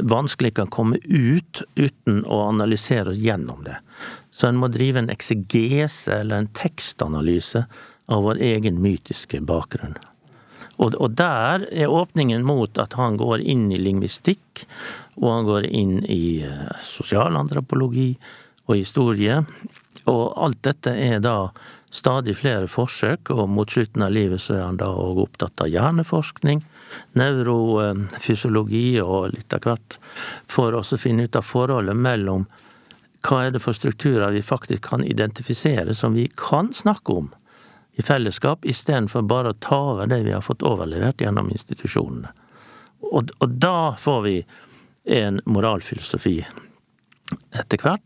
vanskelig 0.00 0.54
kan 0.58 0.70
komme 0.70 0.98
ut 1.04 1.62
uten 1.74 2.22
å 2.24 2.40
analysere 2.48 3.12
oss 3.12 3.22
gjennom 3.22 3.64
det. 3.66 3.78
Så 4.30 4.48
en 4.48 4.60
må 4.60 4.70
drive 4.70 5.02
en 5.02 5.10
eksegese 5.12 6.20
eller 6.20 6.44
en 6.44 6.52
tekstanalyse 6.54 7.64
av 8.08 8.22
vår 8.24 8.40
egen 8.52 8.78
mytiske 8.82 9.40
bakgrunn. 9.44 9.98
Og, 10.78 10.94
og, 10.94 11.10
der 11.18 11.66
er 11.74 11.90
åpningen 11.90 12.44
mot 12.46 12.78
at 12.78 12.94
han 12.98 13.18
går 13.18 13.42
inn 13.42 13.66
i 13.74 13.80
lingvistikk, 13.80 14.64
og 15.18 15.32
han 15.32 15.48
går 15.48 15.66
inn 15.66 15.96
i 16.06 16.38
uh, 16.46 16.68
sosialantropologi 16.82 18.12
og 18.68 18.76
historie. 18.78 19.40
Og 20.08 20.22
alt 20.38 20.62
dette 20.64 20.94
er 20.94 21.18
da 21.24 21.50
stadig 21.90 22.36
flere 22.38 22.68
forsøk, 22.70 23.32
og 23.34 23.48
mot 23.50 23.70
slutten 23.72 24.04
av 24.04 24.12
livet 24.14 24.42
så 24.44 24.58
er 24.58 24.66
han 24.66 24.78
da 24.80 24.90
òg 24.92 25.22
opptatt 25.24 25.64
av 25.64 25.72
hjerneforskning, 25.72 26.62
nevrofysiologi 27.18 29.00
og 29.02 29.32
litt 29.34 29.56
av 29.56 29.64
hvert, 29.64 29.98
for 30.48 30.76
å 30.76 30.84
finne 30.96 31.26
ut 31.26 31.36
av 31.36 31.46
forholdet 31.48 31.96
mellom 31.96 32.46
hva 33.26 33.40
er 33.44 33.56
det 33.56 33.64
for 33.64 33.74
strukturer 33.74 34.30
vi 34.30 34.44
faktisk 34.46 34.92
kan 34.92 35.02
identifisere, 35.04 35.94
som 35.94 36.14
vi 36.14 36.28
kan 36.38 36.70
snakke 36.76 37.16
om 37.18 37.32
i 37.98 38.02
fellesskap, 38.02 38.64
istedenfor 38.64 39.24
bare 39.26 39.50
å 39.50 39.58
ta 39.58 39.78
over 39.92 40.06
det 40.06 40.20
vi 40.22 40.34
har 40.34 40.44
fått 40.46 40.62
overlevert 40.62 41.18
gjennom 41.20 41.50
institusjonene. 41.50 42.30
Og, 43.10 43.32
og 43.42 43.56
da 43.58 43.96
får 43.98 44.22
vi 44.22 44.36
en 45.18 45.40
moralfilosofi 45.50 46.36
etter 47.58 47.82
hvert 47.82 48.04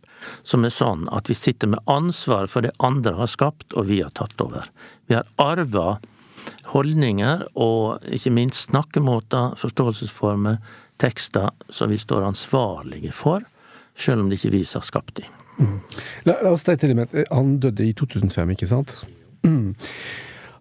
som 0.49 0.64
er 0.64 0.72
sånn 0.72 1.04
at 1.12 1.28
vi 1.28 1.37
sitter 1.37 1.75
med 1.75 1.84
ansvar 1.90 2.49
for 2.49 2.64
det 2.64 2.72
andre 2.80 3.14
har 3.20 3.30
skapt 3.30 3.76
og 3.76 3.90
vi 3.90 4.00
har 4.00 4.12
tatt 4.16 4.40
over. 4.40 4.68
Vi 5.11 5.18
har 5.18 5.28
arva 5.37 5.99
holdninger 6.72 7.46
og 7.52 8.02
ikke 8.08 8.32
minst 8.32 8.70
snakkemåter, 8.70 9.58
forståelsesformer, 9.61 10.61
tekster 11.02 11.50
som 11.68 11.92
vi 11.92 12.00
står 12.00 12.25
ansvarlige 12.32 13.12
for, 13.12 13.44
sjøl 13.92 14.25
om 14.25 14.30
det 14.30 14.40
ikke 14.40 14.56
vi 14.56 14.64
har 14.72 14.87
skapt 14.87 15.18
dem. 15.20 15.40
Mm. 15.61 15.80
La, 16.25 16.38
la, 16.40 16.52
oss 16.54 16.64
ta 16.64 16.72
et 16.72 16.84
element. 16.87 17.12
Han 17.28 17.58
døde 17.61 17.84
i 17.84 17.92
2005, 17.92 18.56
ikke 18.56 18.70
sant? 18.70 19.02
Mm. 19.46 19.75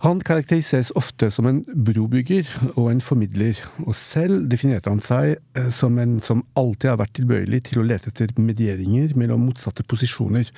Han 0.02 0.18
karakteriseres 0.26 0.90
ofte 0.98 1.28
som 1.30 1.46
en 1.46 1.60
brobygger 1.86 2.48
og 2.72 2.88
en 2.90 3.04
formidler, 3.06 3.60
og 3.86 3.94
selv 3.94 4.48
definerte 4.50 4.90
han 4.90 5.02
seg 5.06 5.36
eh, 5.38 5.68
som 5.70 6.00
en 6.02 6.16
som 6.26 6.42
alltid 6.58 6.90
har 6.90 6.98
vært 7.04 7.14
tilbøyelig 7.20 7.60
til 7.68 7.82
å 7.82 7.86
lete 7.86 8.10
etter 8.10 8.34
medieringer 8.42 9.14
mellom 9.14 9.46
motsatte 9.46 9.86
posisjoner. 9.86 10.50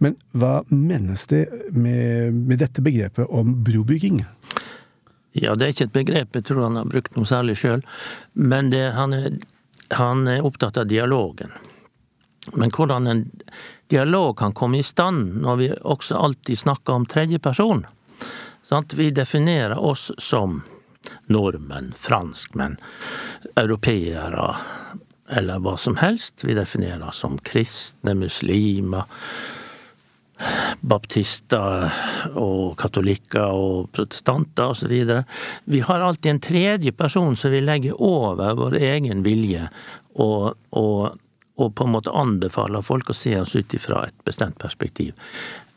Men 0.00 0.16
hva 0.32 0.62
menes 0.72 1.26
det 1.28 1.44
med, 1.76 2.32
med 2.38 2.64
dette 2.64 2.84
begrepet 2.84 3.28
om 3.28 3.52
brobygging? 3.66 4.22
Ja, 5.36 5.52
det 5.52 5.66
er 5.66 5.74
ikke 5.74 5.90
et 5.90 5.98
begrep 5.98 6.40
jeg 6.40 6.48
tror 6.48 6.64
han 6.64 6.80
har 6.80 6.88
brukt 6.88 7.18
noe 7.18 7.28
særlig 7.28 7.58
sjøl, 7.60 7.84
men 8.32 8.72
det, 8.72 8.86
han, 8.96 9.12
han 9.92 10.24
er 10.32 10.48
opptatt 10.48 10.80
av 10.80 10.88
dialogen. 10.88 11.52
Men 12.52 12.70
hvordan 12.70 13.06
en 13.06 13.24
dialog 13.90 14.38
kan 14.38 14.54
komme 14.54 14.78
i 14.78 14.86
stand 14.86 15.40
når 15.42 15.56
vi 15.56 15.72
også 15.82 16.16
alltid 16.16 16.58
snakker 16.58 16.92
om 16.92 17.06
tredje 17.06 17.38
person. 17.38 17.86
Vi 18.94 19.10
definerer 19.10 19.78
oss 19.78 20.10
som 20.18 20.62
nordmenn, 21.30 21.92
franskmenn, 21.96 22.78
europeere 23.54 24.54
eller 25.28 25.62
hva 25.62 25.76
som 25.78 25.98
helst. 26.00 26.44
Vi 26.44 26.54
definerer 26.54 27.08
oss 27.08 27.22
som 27.22 27.38
kristne, 27.38 28.14
muslimer, 28.18 29.06
baptister 30.80 31.86
og 32.36 32.76
katolikker 32.80 33.54
og 33.56 33.90
protestanter 33.96 34.74
osv. 34.74 35.22
Vi 35.64 35.80
har 35.86 36.04
alltid 36.04 36.30
en 36.30 36.42
tredje 36.44 36.92
person 36.92 37.36
som 37.36 37.54
vi 37.54 37.62
legger 37.64 38.02
over 38.02 38.58
vår 38.58 38.76
egen 38.82 39.24
vilje 39.26 39.70
og, 40.14 40.58
og 40.70 41.16
og 41.56 41.74
på 41.74 41.86
en 41.86 41.94
måte 41.94 42.12
anbefaler 42.12 42.84
folk 42.84 43.10
å 43.10 43.16
se 43.16 43.34
oss 43.40 43.56
ut 43.56 43.74
ifra 43.74 44.04
et 44.06 44.16
bestemt 44.28 44.58
perspektiv. 44.60 45.14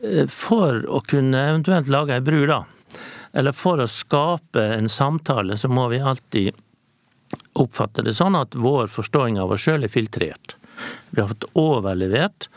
Eh, 0.03 0.27
for 0.27 0.83
å 0.87 1.01
kunne 1.07 1.45
eventuelt 1.53 1.91
lage 1.91 2.17
ei 2.17 2.23
bru, 2.25 2.43
da, 2.49 2.63
eller 3.33 3.55
for 3.55 3.79
å 3.79 3.87
skape 3.87 4.63
en 4.75 4.89
samtale, 4.89 5.57
så 5.57 5.69
må 5.71 5.87
vi 5.93 6.01
alltid 6.01 6.57
oppfatte 7.59 8.03
det 8.05 8.15
sånn 8.17 8.37
at 8.39 8.57
vår 8.57 8.89
forståing 8.91 9.37
av 9.39 9.53
oss 9.53 9.67
sjøl 9.67 9.85
er 9.85 9.93
filtrert. 9.93 10.55
Vi 11.11 11.21
har 11.21 11.29
fått 11.31 11.49
overlevert 11.59 12.49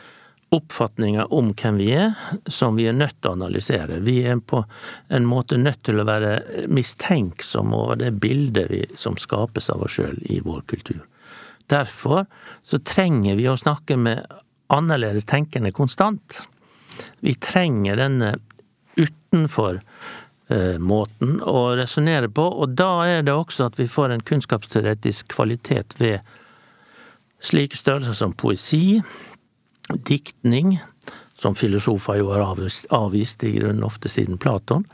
oppfatninger 0.53 1.33
om 1.33 1.53
hvem 1.57 1.79
vi 1.81 1.89
er, 1.97 2.13
som 2.47 2.77
vi 2.77 2.85
er 2.89 2.97
nødt 2.97 3.17
til 3.21 3.31
å 3.31 3.37
analysere. 3.39 4.03
Vi 4.05 4.19
er 4.29 4.41
på 4.45 4.63
en 5.09 5.29
måte 5.29 5.57
nødt 5.61 5.81
til 5.89 6.01
å 6.01 6.07
være 6.09 6.67
mistenksomme 6.69 7.79
over 7.79 8.01
det 8.03 8.13
bildet 8.21 8.69
vi, 8.73 8.83
som 9.01 9.17
skapes 9.21 9.71
av 9.73 9.87
oss 9.87 9.97
sjøl 9.97 10.19
i 10.29 10.43
vår 10.45 10.61
kultur. 10.69 11.01
Derfor 11.73 12.27
så 12.67 12.81
trenger 12.85 13.39
vi 13.39 13.49
å 13.49 13.59
snakke 13.59 13.97
med 13.97 14.27
annerledes 14.73 15.25
tenkende 15.29 15.73
konstant. 15.73 16.41
Vi 17.25 17.35
trenger 17.41 17.97
denne 18.01 18.35
utenfor 18.97 19.81
eh, 20.53 20.77
å 20.79 21.61
resonnere 21.79 22.29
på. 22.29 22.45
Og 22.45 22.77
da 22.77 22.93
er 23.09 23.27
det 23.27 23.35
også 23.37 23.71
at 23.71 23.81
vi 23.81 23.89
får 23.91 24.13
en 24.13 24.25
kunnskapsteoretisk 24.29 25.33
kvalitet 25.33 25.97
ved 26.01 26.21
slike 27.43 27.79
størrelser 27.79 28.17
som 28.17 28.37
poesi, 28.39 29.01
diktning, 30.07 30.77
som 31.35 31.57
filosofer 31.59 32.21
jo 32.21 32.31
har 32.31 32.45
avvist 32.47 33.45
i 33.45 33.57
grunnen 33.57 33.85
ofte 33.87 34.11
siden 34.13 34.39
Platon, 34.39 34.87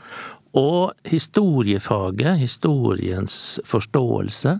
og 0.57 0.95
historiefaget, 1.05 2.39
historiens 2.39 3.59
forståelse, 3.69 4.55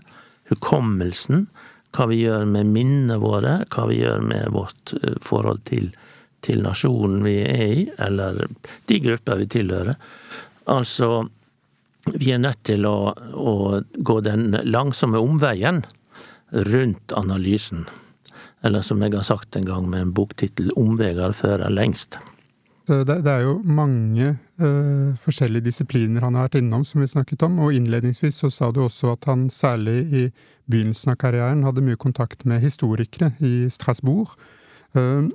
hukommelsen, 0.52 1.48
hva 1.96 2.06
vi 2.10 2.20
gjør 2.22 2.46
med 2.46 2.70
minnene 2.70 3.18
våre, 3.22 3.60
hva 3.72 3.86
vi 3.90 4.00
gjør 4.00 4.22
med 4.24 4.54
vårt 4.54 4.94
eh, 5.00 5.16
forhold 5.24 5.64
til, 5.70 5.90
til 6.44 6.62
nasjonen 6.64 7.22
vi 7.26 7.36
er 7.44 7.64
i, 7.66 7.84
eller 7.98 8.44
de 8.90 9.00
grupper 9.04 9.42
vi 9.42 9.48
tilhører. 9.56 9.96
Altså, 10.70 11.24
vi 12.14 12.32
er 12.32 12.42
nødt 12.42 12.62
til 12.68 12.86
å, 12.88 13.12
å 13.14 13.54
gå 13.96 14.20
den 14.24 14.54
langsomme 14.64 15.20
omveien 15.20 15.82
rundt 16.50 17.12
analysen. 17.16 17.86
Eller 18.62 18.84
som 18.84 19.02
jeg 19.02 19.14
har 19.16 19.26
sagt 19.26 19.56
en 19.56 19.68
gang 19.68 19.88
med 19.88 20.02
en 20.04 20.12
boktittel 20.12 20.72
'Omvegar 20.76 21.32
fører 21.32 21.70
lengst'. 21.72 22.18
Det, 22.86 23.04
det 23.06 23.30
er 23.30 23.46
jo 23.46 23.60
mange 23.64 24.36
uh, 24.60 25.16
forskjellige 25.20 25.66
disipliner 25.66 26.24
han 26.24 26.36
har 26.38 26.48
vært 26.48 26.60
innom, 26.60 26.84
som 26.86 27.02
vi 27.02 27.08
snakket 27.10 27.42
om. 27.46 27.58
Og 27.64 27.74
innledningsvis 27.76 28.42
så 28.42 28.50
sa 28.52 28.70
du 28.72 28.82
også 28.84 29.14
at 29.14 29.28
han 29.30 29.48
særlig 29.52 29.98
i 30.06 30.24
begynnelsen 30.70 31.14
av 31.14 31.20
karrieren 31.20 31.64
hadde 31.66 31.84
mye 31.84 31.98
kontakt 32.00 32.44
med 32.48 32.62
historikere 32.62 33.32
i 33.44 33.70
Strasbourg. 33.72 34.34
Uh, 34.96 35.30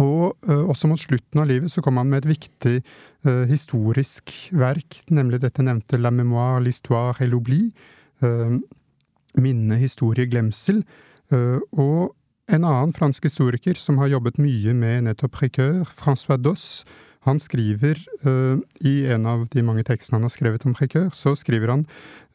og 0.00 0.34
uh, 0.48 0.64
også 0.72 0.88
mot 0.88 1.00
slutten 1.00 1.42
av 1.42 1.50
livet 1.50 1.72
så 1.72 1.82
kom 1.84 2.00
han 2.00 2.10
med 2.10 2.22
et 2.24 2.32
viktig 2.34 2.78
historisk 3.46 4.32
verk, 4.58 4.96
nemlig 5.14 5.38
dette 5.44 5.62
nevnte 5.62 6.00
La 6.00 6.10
mémoire, 6.10 6.58
l'histoire 6.64 7.14
et 7.22 7.30
l'oubli. 7.30 7.68
Minne, 9.38 9.76
historie, 9.78 10.26
glemsel. 10.26 10.80
og 11.30 12.16
en 12.50 12.64
annen 12.66 12.92
fransk 12.92 13.28
historiker 13.28 13.78
som 13.78 14.00
har 14.02 14.10
jobbet 14.10 14.40
mye 14.42 14.74
med 14.74 15.06
nettopp 15.06 15.38
Ricoeur, 15.40 15.86
Francois 15.86 16.40
Doss, 16.42 16.82
han 17.26 17.38
skriver 17.38 17.98
uh, 18.26 18.58
i 18.82 19.06
en 19.14 19.26
av 19.30 19.46
de 19.52 19.62
mange 19.64 19.84
tekstene 19.86 20.18
han 20.18 20.26
har 20.26 20.34
skrevet 20.34 20.66
om 20.66 20.74
Ricœur, 20.78 21.10
så 21.14 21.36
skriver 21.38 21.70
han 21.70 21.84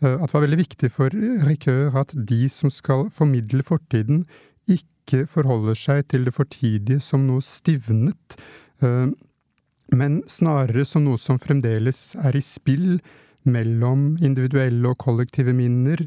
uh, 0.03 0.15
at 0.15 0.29
det 0.29 0.35
var 0.37 0.45
veldig 0.45 0.61
viktig 0.61 0.91
for 0.93 1.15
Ricœur 1.47 1.97
at 1.99 2.13
de 2.15 2.47
som 2.51 2.71
skal 2.73 3.07
formidle 3.13 3.65
fortiden, 3.67 4.25
ikke 4.67 5.25
forholder 5.31 5.77
seg 5.79 6.07
til 6.11 6.27
det 6.27 6.35
fortidige 6.35 7.03
som 7.03 7.27
noe 7.27 7.43
stivnet, 7.43 8.39
uh, 8.83 9.11
men 9.95 10.21
snarere 10.27 10.83
som 10.87 11.05
noe 11.07 11.19
som 11.19 11.39
fremdeles 11.39 12.11
er 12.19 12.35
i 12.35 12.43
spill 12.43 12.97
mellom 13.47 14.17
individuelle 14.23 14.91
og 14.91 14.99
kollektive 15.03 15.53
minner, 15.55 16.01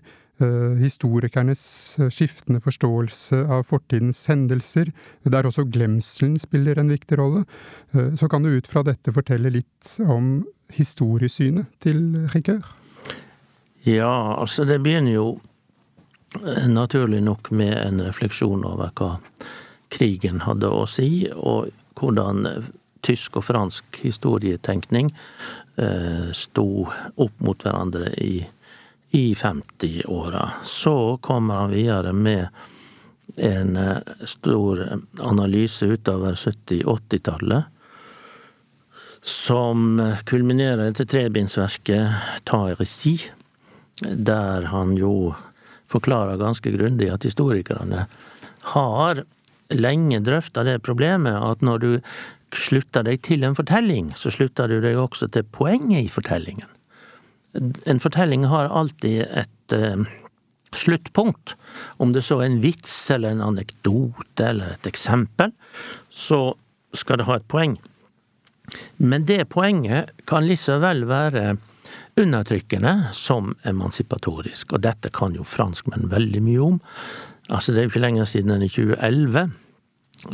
historikernes 0.80 1.62
eh, 1.98 2.08
skiftende 2.12 2.60
forståelse 2.64 3.42
av 3.52 3.66
fortidens 3.68 4.22
hendelser, 4.30 4.90
der 5.22 5.48
også 5.48 5.66
glemselen 5.68 6.38
spiller 6.40 6.80
en 6.80 6.92
viktig 6.92 7.18
rolle. 7.20 7.44
Eh, 7.92 8.14
så 8.16 8.28
kan 8.28 8.44
du 8.44 8.52
ut 8.54 8.70
fra 8.70 8.82
dette 8.86 9.12
fortelle 9.12 9.52
litt 9.52 9.94
om 10.00 10.46
historiesynet 10.72 11.68
til 11.84 12.02
Ricoeur? 12.34 12.64
Ja, 13.84 14.36
altså 14.36 14.66
det 14.68 14.82
begynner 14.84 15.14
jo 15.14 15.28
naturlig 16.70 17.24
nok 17.26 17.50
med 17.50 17.74
en 17.74 18.02
refleksjon 18.04 18.62
over 18.68 18.92
hva 18.94 19.16
krigen 19.90 20.44
hadde 20.44 20.68
å 20.70 20.84
si, 20.86 21.26
og 21.34 21.72
hvordan 21.98 22.46
tysk 23.02 23.40
og 23.40 23.48
fransk 23.48 23.98
historietenkning 24.04 25.08
sto 26.36 26.66
opp 26.86 27.42
mot 27.42 27.64
hverandre 27.64 28.12
i 28.20 28.44
i 29.10 29.34
50-åra. 29.34 30.50
Så 30.64 31.18
kommer 31.22 31.54
han 31.54 31.70
videre 31.70 32.12
med 32.12 32.46
en 33.36 33.76
eh, 33.76 33.96
stor 34.24 35.00
analyse 35.18 35.86
utover 35.86 36.34
70-80-tallet. 36.34 37.64
Som 39.22 40.14
kulminerer 40.24 40.86
etter 40.90 41.04
trebindsverket 41.04 42.08
Ta 42.44 42.62
resi, 42.72 43.18
der 44.00 44.70
han 44.72 44.96
jo 44.96 45.34
forklarer 45.90 46.40
ganske 46.40 46.72
grundig 46.72 47.10
at 47.12 47.26
historikerne 47.26 48.06
har 48.72 49.24
lenge 49.74 50.22
drøfta 50.24 50.64
det 50.64 50.80
problemet 50.86 51.36
at 51.36 51.60
når 51.66 51.82
du 51.82 51.90
slutter 52.56 53.04
deg 53.06 53.20
til 53.26 53.44
en 53.44 53.54
fortelling, 53.58 54.14
så 54.16 54.32
slutter 54.32 54.70
du 54.70 54.80
deg 54.80 54.98
også 54.98 55.28
til 55.34 55.44
poenget 55.44 56.06
i 56.06 56.12
fortellingen 56.12 56.70
en 57.52 58.00
fortelling 58.00 58.44
har 58.50 58.70
alltid 58.70 59.22
et 59.22 59.74
uh, 59.74 60.04
sluttpunkt. 60.76 61.56
Om 62.02 62.12
det 62.12 62.24
så 62.26 62.40
er 62.40 62.50
en 62.50 62.60
vits 62.62 62.94
eller 63.10 63.34
en 63.34 63.46
anekdote 63.50 64.46
eller 64.46 64.76
et 64.76 64.90
eksempel, 64.90 65.54
så 66.10 66.54
skal 66.96 67.20
det 67.20 67.28
ha 67.28 67.38
et 67.38 67.48
poeng. 67.50 67.78
Men 68.96 69.26
det 69.26 69.48
poenget 69.50 70.12
kan 70.30 70.46
vel 70.46 71.04
være 71.10 71.56
undertrykkende 72.20 73.10
som 73.16 73.54
emancipatorisk, 73.64 74.74
og 74.74 74.82
dette 74.84 75.10
kan 75.10 75.34
jo 75.34 75.46
franskmenn 75.46 76.10
veldig 76.10 76.42
mye 76.42 76.60
om. 76.60 76.80
Altså, 77.50 77.72
det 77.72 77.78
er 77.78 77.86
jo 77.88 77.92
ikke 77.94 78.06
lenger 78.06 78.30
siden 78.30 78.54
enn 78.54 78.66
i 78.66 78.70
2011 78.70 79.50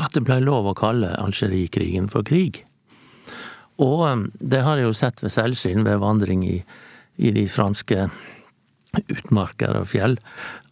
at 0.02 0.16
det 0.16 0.24
ble 0.26 0.40
lov 0.42 0.66
å 0.66 0.76
kalle 0.76 1.12
Algerikrigen 1.20 2.08
for 2.10 2.26
krig. 2.26 2.64
Og 3.82 4.02
eh, 4.08 4.24
det 4.40 4.64
har 4.66 4.80
jeg 4.80 4.88
jo 4.88 4.96
sett 4.96 5.22
ved 5.22 5.34
selvsyn 5.34 5.86
ved 5.86 6.02
vandring 6.02 6.44
i 6.46 6.58
i 7.16 7.32
de 7.34 7.46
franske 7.48 8.08
utmarker 8.96 9.76
og 9.76 9.90
fjell, 9.92 10.18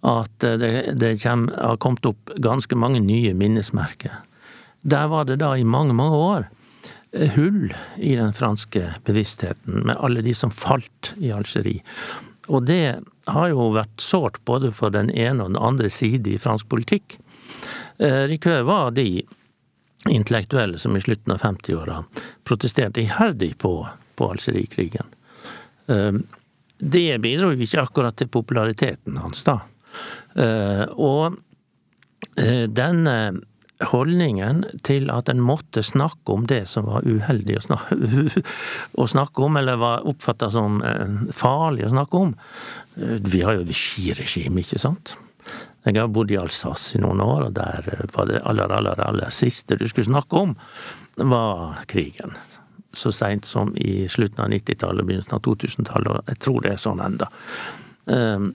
at 0.05 0.45
det, 0.61 0.97
det 1.01 1.17
kom, 1.23 1.49
har 1.57 1.81
kommet 1.81 2.07
opp 2.09 2.33
ganske 2.41 2.77
mange 2.77 3.01
nye 3.05 3.35
minnesmerker. 3.37 4.21
Der 4.85 5.09
var 5.09 5.25
det 5.29 5.41
da 5.41 5.55
i 5.57 5.65
mange, 5.65 5.97
mange 5.97 6.17
år 6.17 6.49
hull 7.15 7.75
i 7.97 8.15
den 8.17 8.33
franske 8.33 8.95
bevisstheten, 9.05 9.85
med 9.87 9.97
alle 9.97 10.23
de 10.23 10.35
som 10.35 10.51
falt 10.51 11.15
i 11.17 11.33
Algerie. 11.33 11.83
Og 12.47 12.67
det 12.69 12.99
har 13.31 13.49
jo 13.49 13.71
vært 13.73 14.03
sårt 14.03 14.43
både 14.45 14.73
for 14.75 14.93
den 14.93 15.11
ene 15.11 15.45
og 15.45 15.55
den 15.55 15.63
andre 15.63 15.91
side 15.91 16.35
i 16.35 16.41
fransk 16.41 16.69
politikk. 16.69 17.17
Eh, 17.99 18.27
Ricœur 18.29 18.67
var 18.69 18.91
de 18.91 19.25
intellektuelle 20.11 20.79
som 20.79 20.97
i 20.97 21.01
slutten 21.01 21.33
av 21.33 21.41
50-åra 21.41 22.03
protesterte 22.45 23.01
iherdig 23.01 23.55
på, 23.59 23.79
på 24.19 24.31
Algerikrigen. 24.35 25.07
Ehm, 25.87 26.23
det 26.79 27.19
bidro 27.23 27.53
jo 27.53 27.67
ikke 27.67 27.83
akkurat 27.85 28.17
til 28.19 28.31
populariteten 28.33 29.19
hans, 29.23 29.45
da. 29.47 29.61
Ehm, 30.35 30.95
og 30.99 31.37
eh, 32.41 32.67
denne 32.71 33.17
holdningen 33.85 34.63
til 34.87 35.11
at 35.13 35.29
en 35.29 35.43
måtte 35.43 35.83
snakke 35.85 36.33
om 36.33 36.47
det 36.49 36.63
som 36.71 36.87
var 36.89 37.07
uheldig 37.07 37.59
å 37.59 39.07
snakke, 39.15 39.43
om, 39.43 39.59
eller 39.61 39.81
var 39.81 40.07
oppfatta 40.09 40.51
som 40.55 40.81
eh, 40.87 41.31
farlig 41.35 41.89
å 41.89 41.93
snakke 41.95 42.25
om. 42.29 42.35
Eh, 42.97 43.19
vi 43.21 43.43
har 43.45 43.59
jo 43.59 43.69
Vichy-regime, 43.69 44.63
ikke 44.65 44.81
sant? 44.83 45.17
Jeg 45.85 46.01
har 46.01 46.09
bodd 46.09 46.33
i 46.33 46.41
Alsace 46.41 46.97
i 46.97 47.03
noen 47.03 47.21
år, 47.21 47.51
og 47.51 47.57
der 47.59 48.07
var 48.15 48.31
det 48.31 48.41
aller, 48.49 48.73
aller, 48.73 49.01
aller 49.05 49.35
siste 49.35 49.77
du 49.77 49.85
skulle 49.91 50.09
snakke 50.09 50.47
om, 50.47 50.55
var 51.21 51.83
krigen 51.91 52.33
så 52.97 53.13
seint 53.13 53.45
som 53.45 53.73
i 53.77 54.09
slutten 54.09 54.45
av 54.45 54.53
90-tallet, 54.53 55.07
begynnelsen 55.07 55.37
av 55.37 55.43
2000-tallet, 55.47 56.11
og 56.13 56.33
jeg 56.33 56.43
tror 56.45 56.61
det 56.65 56.73
er 56.75 56.83
sånn 56.83 57.03
enda. 57.05 57.31
Ehm, 58.11 58.53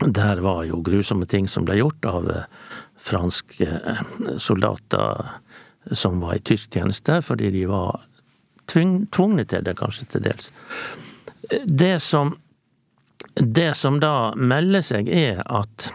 der 0.00 0.40
var 0.42 0.64
jo 0.64 0.82
grusomme 0.82 1.26
ting 1.26 1.48
som 1.48 1.66
ble 1.68 1.78
gjort 1.78 2.04
av 2.08 2.30
eh, 2.30 2.46
franske 3.02 3.68
eh, 3.68 4.02
soldater 4.38 5.28
som 5.92 6.20
var 6.22 6.38
i 6.38 6.44
tysk 6.46 6.74
tjeneste, 6.74 7.20
fordi 7.22 7.50
de 7.54 7.66
var 7.70 8.00
tvungne 8.70 9.44
til 9.44 9.64
det, 9.66 9.76
kanskje 9.78 10.06
til 10.14 10.24
dels. 10.24 10.52
Det 11.66 11.98
som, 12.02 12.36
det 13.36 13.72
som 13.76 14.00
da 14.00 14.32
melder 14.38 14.86
seg, 14.86 15.10
er 15.10 15.42
at 15.44 15.90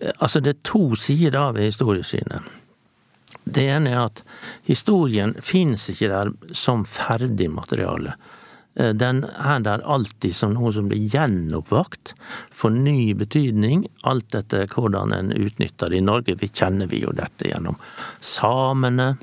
eh, 0.00 0.14
altså 0.18 0.40
det 0.40 0.56
er 0.56 0.66
to 0.66 0.84
sider 0.98 1.52
ved 1.52 1.70
historiesynet. 1.70 2.61
Det 3.44 3.64
ene 3.74 3.90
er 3.90 4.04
at 4.06 4.22
historien 4.68 5.34
finnes 5.42 5.88
ikke 5.90 6.10
der 6.12 6.30
som 6.56 6.84
ferdig 6.88 7.50
materiale. 7.50 8.14
Eh, 8.74 8.92
den 8.94 9.24
er 9.24 9.64
der 9.64 9.82
alltid 9.84 10.36
som 10.36 10.54
noe 10.54 10.72
som 10.72 10.88
blir 10.88 11.02
gjenoppvakt, 11.12 12.14
får 12.54 12.76
ny 12.76 13.12
betydning, 13.18 13.84
alt 14.08 14.34
etter 14.38 14.70
hvordan 14.70 15.12
en 15.16 15.34
utnytter 15.34 15.92
det. 15.92 16.00
I 16.00 16.06
Norge 16.06 16.38
vi 16.40 16.48
kjenner 16.48 16.88
vi 16.88 17.02
jo 17.02 17.12
dette 17.16 17.50
gjennom 17.50 17.76
samene. 18.20 19.14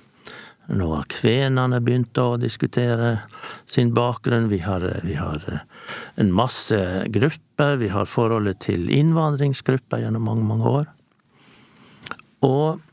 Nå 0.69 0.91
har 0.93 1.07
kvenene 1.09 1.79
begynt 1.81 2.17
å 2.21 2.35
diskutere 2.37 3.23
sin 3.65 3.89
bakgrunn. 3.95 4.51
Vi 4.51 4.59
har, 4.61 4.83
vi 5.01 5.15
har 5.17 5.41
en 6.21 6.29
masse 6.35 6.77
grupper. 7.09 7.79
Vi 7.81 7.89
har 7.89 8.05
forholdet 8.05 8.61
til 8.67 8.85
innvandringsgrupper 8.93 10.03
gjennom 10.03 10.29
mange, 10.29 10.45
mange 10.45 10.75
år. 10.75 10.85
Og 12.45 12.85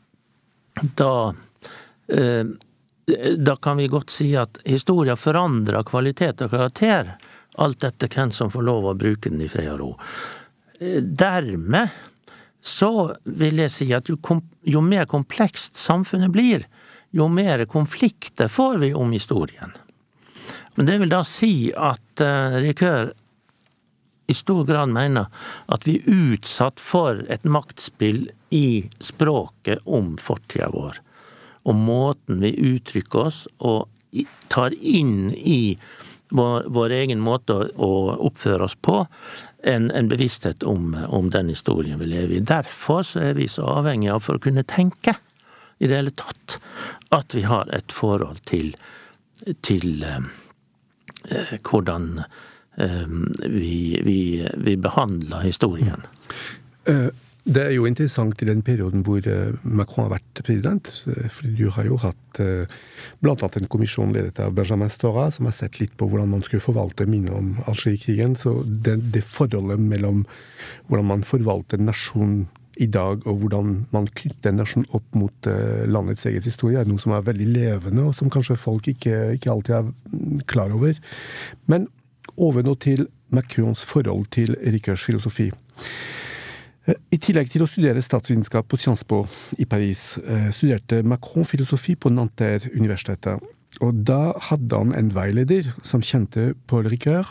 da 0.97 1.13
eh, 2.11 2.45
da 3.37 3.55
kan 3.55 3.77
vi 3.77 3.87
godt 3.87 4.11
si 4.11 4.33
at 4.35 4.59
historia 4.67 5.15
forandrer 5.15 5.85
kvalitet 5.87 6.41
og 6.43 6.51
karakter, 6.51 7.13
alt 7.55 7.85
etter 7.87 8.11
hvem 8.11 8.33
som 8.35 8.51
får 8.51 8.65
lov 8.67 8.89
å 8.89 8.97
bruke 8.99 9.31
den 9.31 9.41
i 9.41 9.47
fred 9.47 9.69
og 9.71 9.79
ro. 9.79 9.91
Dermed 10.99 11.93
så 12.61 13.15
vil 13.23 13.63
jeg 13.63 13.71
si 13.71 13.87
at 13.95 14.11
jo, 14.11 14.17
jo 14.67 14.81
mer 14.83 15.07
komplekst 15.07 15.79
samfunnet 15.79 16.33
blir, 16.35 16.67
jo 17.15 17.29
mer 17.31 17.63
konflikter 17.71 18.51
får 18.51 18.81
vi 18.83 18.91
om 18.93 19.15
historien. 19.15 19.71
Men 20.75 20.89
det 20.89 20.97
vil 21.01 21.09
da 21.09 21.23
si 21.25 21.71
at 21.71 22.21
uh, 22.21 22.59
Rikør 22.59 23.13
i 24.27 24.35
stor 24.35 24.65
grad 24.67 24.91
mener 24.91 25.31
at 25.71 25.87
vi 25.87 25.95
er 26.01 26.35
utsatt 26.35 26.83
for 26.83 27.23
et 27.31 27.47
maktspill 27.47 28.27
i 28.49 28.89
språket 28.99 29.79
om 29.85 30.15
fortida 30.21 30.69
vår. 30.73 31.01
Og 31.67 31.75
måten 31.75 32.39
vi 32.41 32.53
uttrykker 32.55 33.27
oss 33.27 33.45
og 33.57 33.89
tar 34.47 34.73
inn 34.79 35.33
i 35.35 35.77
vår, 36.29 36.63
vår 36.67 36.95
egen 37.01 37.19
måte 37.23 37.55
å, 37.75 37.91
oppføre 38.27 38.67
oss 38.67 38.75
på, 38.75 39.05
en, 39.67 39.89
en 39.91 40.09
bevissthet 40.09 40.63
om, 40.63 40.93
om, 41.07 41.29
den 41.29 41.49
historien 41.51 41.99
vi 41.99 42.09
lever 42.11 42.37
i. 42.37 42.43
Derfor 42.43 43.07
er 43.19 43.35
vi 43.37 43.47
så 43.51 43.67
avhengige 43.79 44.15
av, 44.15 44.23
for 44.25 44.39
å 44.39 44.43
kunne 44.43 44.65
tenke 44.67 45.17
i 45.77 45.87
det 45.87 45.99
hele 45.99 46.15
tatt, 46.17 46.57
at 47.13 47.35
vi 47.35 47.45
har 47.47 47.69
et 47.73 47.93
forhold 47.93 48.41
til, 48.49 48.73
til 49.65 50.03
eh, 50.03 50.29
eh 51.29 51.55
hvordan 51.61 52.23
eh, 52.77 53.05
vi, 53.45 54.01
vi, 54.03 54.19
vi, 54.55 54.75
behandler 54.77 55.45
historien. 55.45 56.07
Det 57.47 57.61
er 57.63 57.71
jo 57.71 57.85
interessant 57.87 58.41
i 58.43 58.47
den 58.49 58.59
perioden 58.65 59.05
hvor 59.07 59.23
Macron 59.63 60.09
har 60.09 60.17
vært 60.17 60.41
president. 60.43 60.89
for 61.31 61.47
Du 61.55 61.69
har 61.71 61.87
jo 61.87 61.95
hatt 62.01 62.41
blant 63.23 63.43
annet 63.45 63.61
en 63.61 63.69
kommisjon 63.71 64.11
ledet 64.11 64.41
av 64.43 64.51
Benjamin 64.57 64.91
Stora, 64.91 65.29
som 65.31 65.47
har 65.47 65.55
sett 65.55 65.79
litt 65.79 65.95
på 65.95 66.09
hvordan 66.11 66.27
man 66.33 66.43
skulle 66.43 66.65
forvalte 66.65 67.07
minnet 67.07 67.31
om 67.31 67.53
Algerie-krigen. 67.71 68.35
Så 68.35 68.65
det, 68.67 68.97
det, 69.15 69.23
forholdet 69.23 69.79
mellom 69.79 70.25
hvordan 70.89 71.07
man 71.13 71.23
forvalter 71.23 71.79
nasjonen 71.79 72.49
i 72.77 72.87
dag, 72.91 73.23
og 73.25 73.41
hvordan 73.41 73.71
man 73.93 74.07
knytter 74.19 74.53
nasjonen 74.53 74.89
opp 74.97 75.15
mot 75.17 75.49
eh, 75.49 75.85
landets 75.89 76.27
eget 76.29 76.45
historie, 76.45 76.81
er 76.81 76.89
noe 76.89 77.01
som 77.01 77.15
er 77.15 77.25
veldig 77.25 77.47
levende, 77.49 78.05
og 78.09 78.17
som 78.17 78.31
kanskje 78.33 78.59
folk 78.59 78.89
ikke, 78.91 79.15
ikke 79.37 79.53
alltid 79.53 79.79
er 79.79 79.87
mm, 79.87 80.43
klar 80.51 80.75
over. 80.75 80.99
Men 81.71 81.87
over 82.35 82.65
nå 82.65 82.75
til 82.83 83.07
Macrons 83.33 83.81
forhold 83.83 84.29
til 84.35 84.53
Ricœurs 84.61 85.03
filosofi. 85.07 85.49
Eh, 86.87 86.95
I 87.11 87.19
tillegg 87.19 87.51
til 87.51 87.65
å 87.65 87.69
studere 87.69 88.03
statsvitenskap 88.03 88.67
på 88.69 88.79
Sciences 88.79 89.53
i 89.59 89.65
Paris, 89.65 90.17
eh, 90.23 90.49
studerte 90.51 91.03
Macron 91.03 91.45
filosofi 91.45 91.95
på 91.95 92.09
Nanterre-universitetet. 92.09 93.41
Og 93.81 93.93
da 94.05 94.33
hadde 94.39 94.73
han 94.73 94.93
en 94.95 95.11
veileder 95.13 95.73
som 95.83 96.01
kjente 96.01 96.55
Paul 96.65 96.87
Ricoeur, 96.87 97.27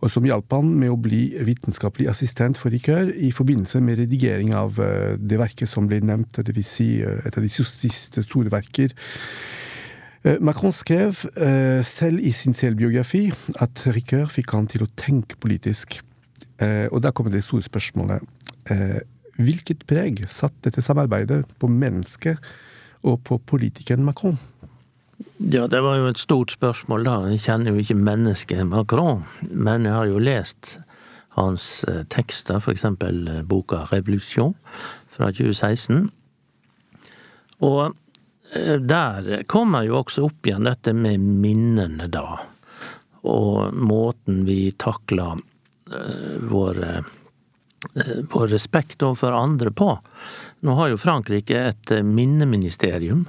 og 0.00 0.10
som 0.10 0.22
hjalp 0.22 0.52
han 0.52 0.78
med 0.78 0.90
å 0.90 1.00
bli 1.00 1.32
vitenskapelig 1.42 2.08
assistent 2.08 2.56
for 2.56 2.70
Ricoeur 2.70 3.10
i 3.16 3.32
forbindelse 3.32 3.80
med 3.80 3.98
redigering 3.98 4.54
av 4.54 4.78
eh, 4.78 5.16
det 5.16 5.38
verket 5.38 5.68
som 5.68 5.88
ble 5.88 6.00
nevnt, 6.00 6.38
dvs. 6.38 6.66
Si 6.66 7.02
et 7.02 7.36
av 7.36 7.42
de 7.42 7.48
siste 7.48 8.22
store 8.22 8.50
verker. 8.50 8.92
Macron 10.40 10.70
skrev 10.70 11.26
selv 11.82 12.20
i 12.22 12.30
sin 12.30 12.54
selvbiografi 12.54 13.32
at 13.58 13.74
Ricoeur 13.86 14.30
fikk 14.30 14.52
han 14.54 14.68
til 14.68 14.84
å 14.84 14.90
tenke 14.94 15.34
politisk. 15.34 15.98
Og 16.60 17.02
da 17.02 17.10
kommer 17.10 17.32
det 17.34 17.42
store 17.42 17.66
spørsmålet. 17.66 18.22
Hvilket 19.38 19.86
preg 19.88 20.20
satt 20.30 20.54
dette 20.62 20.84
samarbeidet 20.84 21.46
på 21.58 21.70
mennesket 21.70 22.38
og 23.02 23.22
på 23.26 23.38
politikeren 23.48 24.04
Macron? 24.06 24.36
Ja, 25.38 25.66
det 25.66 25.80
var 25.82 25.98
jo 25.98 26.08
et 26.10 26.20
stort 26.20 26.52
spørsmål, 26.54 27.04
da. 27.06 27.16
Jeg 27.32 27.42
kjenner 27.46 27.72
jo 27.74 27.82
ikke 27.82 27.98
mennesket 27.98 28.66
Macron, 28.68 29.24
men 29.50 29.86
jeg 29.88 29.94
har 29.96 30.10
jo 30.10 30.22
lest 30.22 30.76
hans 31.36 31.84
eh, 31.88 32.02
tekster, 32.12 32.62
eksempel 32.70 33.28
eh, 33.28 33.42
boka 33.42 33.86
'Revolution' 33.88 34.54
fra 35.12 35.30
2016. 35.32 36.10
Og 37.60 37.94
eh, 38.54 38.78
der 38.78 39.42
kommer 39.50 39.86
jo 39.88 40.02
også 40.02 40.26
opp 40.28 40.46
igjen 40.46 40.68
dette 40.68 40.94
med 40.94 41.20
minnene, 41.20 42.10
da. 42.12 42.38
Og 43.22 43.74
måten 43.74 44.42
vi 44.46 44.72
takler 44.78 45.38
vår, 46.50 46.78
vår 48.30 48.46
respekt 48.52 49.02
overfor 49.02 49.34
andre 49.36 49.72
på. 49.74 49.94
Nå 50.62 50.74
har 50.78 50.92
jo 50.92 51.00
Frankrike 51.00 51.58
et 51.72 51.92
minneministerium, 52.06 53.26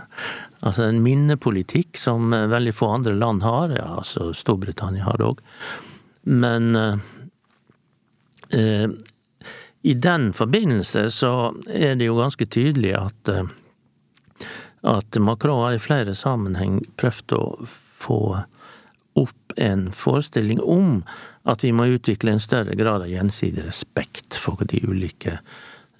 Altså 0.63 0.85
en 0.87 1.01
minnepolitikk 1.03 1.97
som 1.99 2.33
eh, 2.33 2.47
veldig 2.47 2.73
få 2.75 2.87
andre 2.95 3.13
land 3.19 3.43
har. 3.43 3.73
Ja, 3.75 3.87
altså 3.99 4.31
Storbritannia 4.33 5.03
har 5.03 5.19
det 5.19 5.25
òg. 5.27 5.41
Men 6.23 6.75
eh, 6.79 6.95
eh, 8.59 8.93
i 9.83 9.93
den 9.93 10.31
forbindelse 10.33 11.09
så 11.11 11.33
er 11.67 11.97
det 11.99 12.07
jo 12.07 12.15
ganske 12.21 12.47
tydelig 12.47 12.95
at 12.95 13.33
eh, 13.33 13.51
at 14.83 15.15
Macron 15.15 15.61
har 15.63 15.75
i 15.77 15.79
flere 15.79 16.11
sammenheng 16.15 16.81
prøvd 16.99 17.33
å 17.37 17.43
få 18.03 18.17
en 19.57 19.91
forestilling 19.91 20.61
om 20.61 21.03
at 21.49 21.63
vi 21.63 21.73
må 21.75 21.89
utvikle 21.95 22.33
en 22.33 22.43
større 22.43 22.75
grad 22.79 23.03
av 23.03 23.11
gjensidig 23.11 23.65
respekt 23.67 24.39
for 24.39 24.63
de 24.67 24.81
ulike 24.87 25.39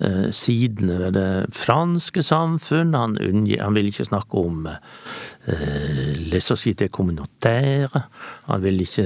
Eh, 0.04 0.32
sidene 0.32 0.98
ved 1.00 1.14
det 1.14 1.56
franske 1.56 2.24
samfunn. 2.26 2.96
Han, 2.98 3.18
han 3.60 3.76
vil 3.78 3.92
ikke 3.92 4.08
snakke 4.10 4.42
om 4.42 4.66
eh, 4.68 6.16
les 6.32 6.44
sociétés 6.44 6.92
communautaires. 6.92 8.10
Han 8.50 8.64
vil 8.64 8.82
ikke 8.84 9.06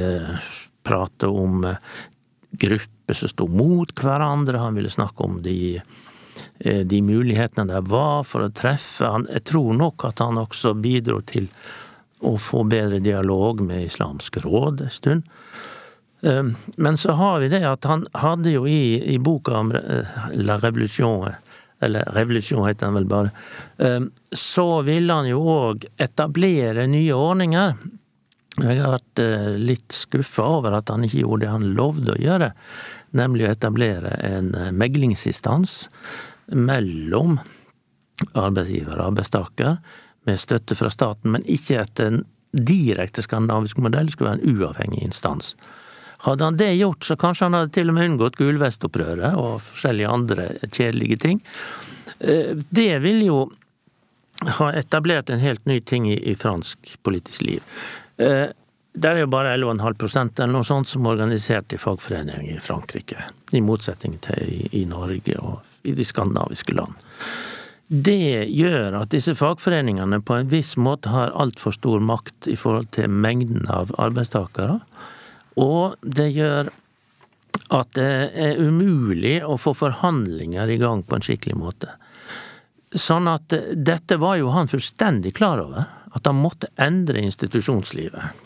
prate 0.88 1.28
om 1.28 1.68
eh, 1.68 1.82
grupper 2.52 3.20
som 3.20 3.34
sto 3.34 3.50
mot 3.52 3.92
hverandre. 4.00 4.64
Han 4.64 4.80
ville 4.80 4.94
snakke 4.94 5.28
om 5.28 5.42
de, 5.44 5.82
eh, 6.64 6.82
de 6.88 7.02
mulighetene 7.04 7.68
det 7.70 7.84
var 7.92 8.24
for 8.26 8.48
å 8.48 8.54
treffe. 8.56 9.06
Han, 9.06 9.28
jeg 9.30 9.44
tror 9.52 9.76
nok 9.78 10.08
at 10.08 10.24
han 10.24 10.40
også 10.40 10.74
bidro 10.82 11.20
til 11.28 11.52
å 12.26 12.38
få 12.42 12.64
bedre 12.70 13.00
dialog 13.04 13.62
med 13.62 13.86
Islamsk 13.90 14.40
råd 14.46 14.82
en 14.82 14.94
stund. 14.94 15.28
Ehm, 16.22 16.56
men 16.78 16.98
så 16.98 17.12
har 17.12 17.40
vi 17.40 17.50
det 17.50 17.64
at 17.68 17.86
han 17.86 18.06
hadde 18.14 18.56
jo 18.56 18.66
i, 18.68 18.98
i 19.14 19.20
boka 19.20 19.60
om 19.60 19.74
eh, 19.76 20.18
La 20.34 20.58
Revolution, 20.58 21.28
eller 21.80 22.10
Revolusjon 22.16 22.66
heter 22.66 22.88
den 22.88 22.98
vel 22.98 23.10
bare, 23.10 23.34
ehm, 23.78 24.10
så 24.32 24.82
ville 24.88 25.14
han 25.14 25.30
jo 25.30 25.44
òg 25.54 25.86
etablere 26.02 26.88
nye 26.90 27.14
ordninger. 27.14 27.78
Jeg 28.58 28.80
har 28.82 28.96
vært 28.96 29.22
eh, 29.22 29.52
litt 29.62 29.94
skuffa 29.94 30.48
over 30.58 30.80
at 30.80 30.90
han 30.90 31.06
ikke 31.06 31.22
gjorde 31.22 31.46
det 31.46 31.54
han 31.54 31.70
lovde 31.78 32.16
å 32.16 32.22
gjøre, 32.22 32.50
nemlig 33.18 33.46
å 33.46 33.54
etablere 33.54 34.16
en 34.26 34.56
eh, 34.58 34.74
meglingsinstans 34.74 35.84
mellom 36.58 37.38
arbeidsgiver 38.34 38.98
og 38.98 39.12
arbeidstaker, 39.12 39.78
med 40.28 40.40
støtte 40.40 40.76
fra 40.78 40.92
staten, 40.94 41.34
men 41.34 41.46
ikke 41.50 41.82
etter 41.82 42.12
en 42.12 42.24
direkte 42.52 43.24
skandinavisk 43.26 43.80
modell, 43.84 44.10
skulle 44.12 44.34
være 44.34 44.42
en 44.42 44.58
uavhengig 44.58 45.04
instans. 45.06 45.56
Hadde 46.26 46.48
han 46.48 46.58
det 46.58 46.72
gjort, 46.80 47.06
så 47.06 47.18
kanskje 47.20 47.46
han 47.46 47.58
hadde 47.58 47.76
til 47.76 47.92
og 47.92 47.98
med 47.98 48.12
unngått 48.12 48.40
gulvestopprøret 48.40 49.38
og 49.38 49.62
forskjellige 49.68 50.14
andre 50.14 50.50
kjedelige 50.66 51.20
ting. 51.22 51.42
Eh, 52.20 52.56
det 52.70 52.92
ville 53.04 53.28
jo 53.28 53.42
ha 54.60 54.72
etablert 54.78 55.30
en 55.30 55.42
helt 55.42 55.66
ny 55.66 55.80
ting 55.82 56.10
i, 56.14 56.36
fransk 56.36 56.98
politisk 57.04 57.42
liv. 57.42 57.64
Der 58.18 58.54
det 58.98 59.10
er 59.10 59.20
jo 59.22 59.30
bare 59.30 59.54
11,5 59.54 60.40
eller 60.42 60.54
noe 60.56 60.66
sånt 60.66 60.90
som 60.90 61.06
er 61.06 61.18
organisert 61.18 61.74
i 61.74 61.78
fagforeninger 61.78 62.56
i 62.56 62.62
Frankrike. 62.62 63.28
I 63.54 63.62
motsetning 63.62 64.16
til 64.26 64.50
i, 64.50 64.70
i 64.82 64.86
Norge 64.90 65.36
og 65.38 65.86
i 65.86 65.94
de 65.94 66.06
skandinaviske 66.06 66.74
land. 66.74 66.98
Det 67.88 68.48
gjør 68.52 68.98
at 69.00 69.14
disse 69.14 69.32
fagforeningene 69.40 70.20
på 70.28 70.36
en 70.36 70.50
viss 70.52 70.74
måte 70.76 71.12
har 71.14 71.32
altfor 71.40 71.72
stor 71.78 72.02
makt 72.04 72.50
i 72.52 72.58
forhold 72.60 72.90
til 72.98 73.08
mengden 73.08 73.64
av 73.72 73.94
arbeidstakere. 73.96 74.82
Og 75.56 75.96
det 76.04 76.28
gjør 76.36 76.72
at 77.74 77.94
det 77.96 78.12
er 78.36 78.60
umulig 78.60 79.40
å 79.44 79.56
få 79.60 79.74
forhandlinger 79.76 80.68
i 80.70 80.80
gang 80.82 81.04
på 81.08 81.16
en 81.16 81.24
skikkelig 81.24 81.56
måte. 81.60 81.96
Sånn 82.92 83.28
at 83.32 83.56
dette 83.76 84.20
var 84.20 84.38
jo 84.40 84.52
han 84.56 84.70
fullstendig 84.72 85.34
klar 85.40 85.64
over, 85.64 85.88
at 86.12 86.28
han 86.28 86.40
måtte 86.40 86.72
endre 86.80 87.24
institusjonslivet. 87.24 88.44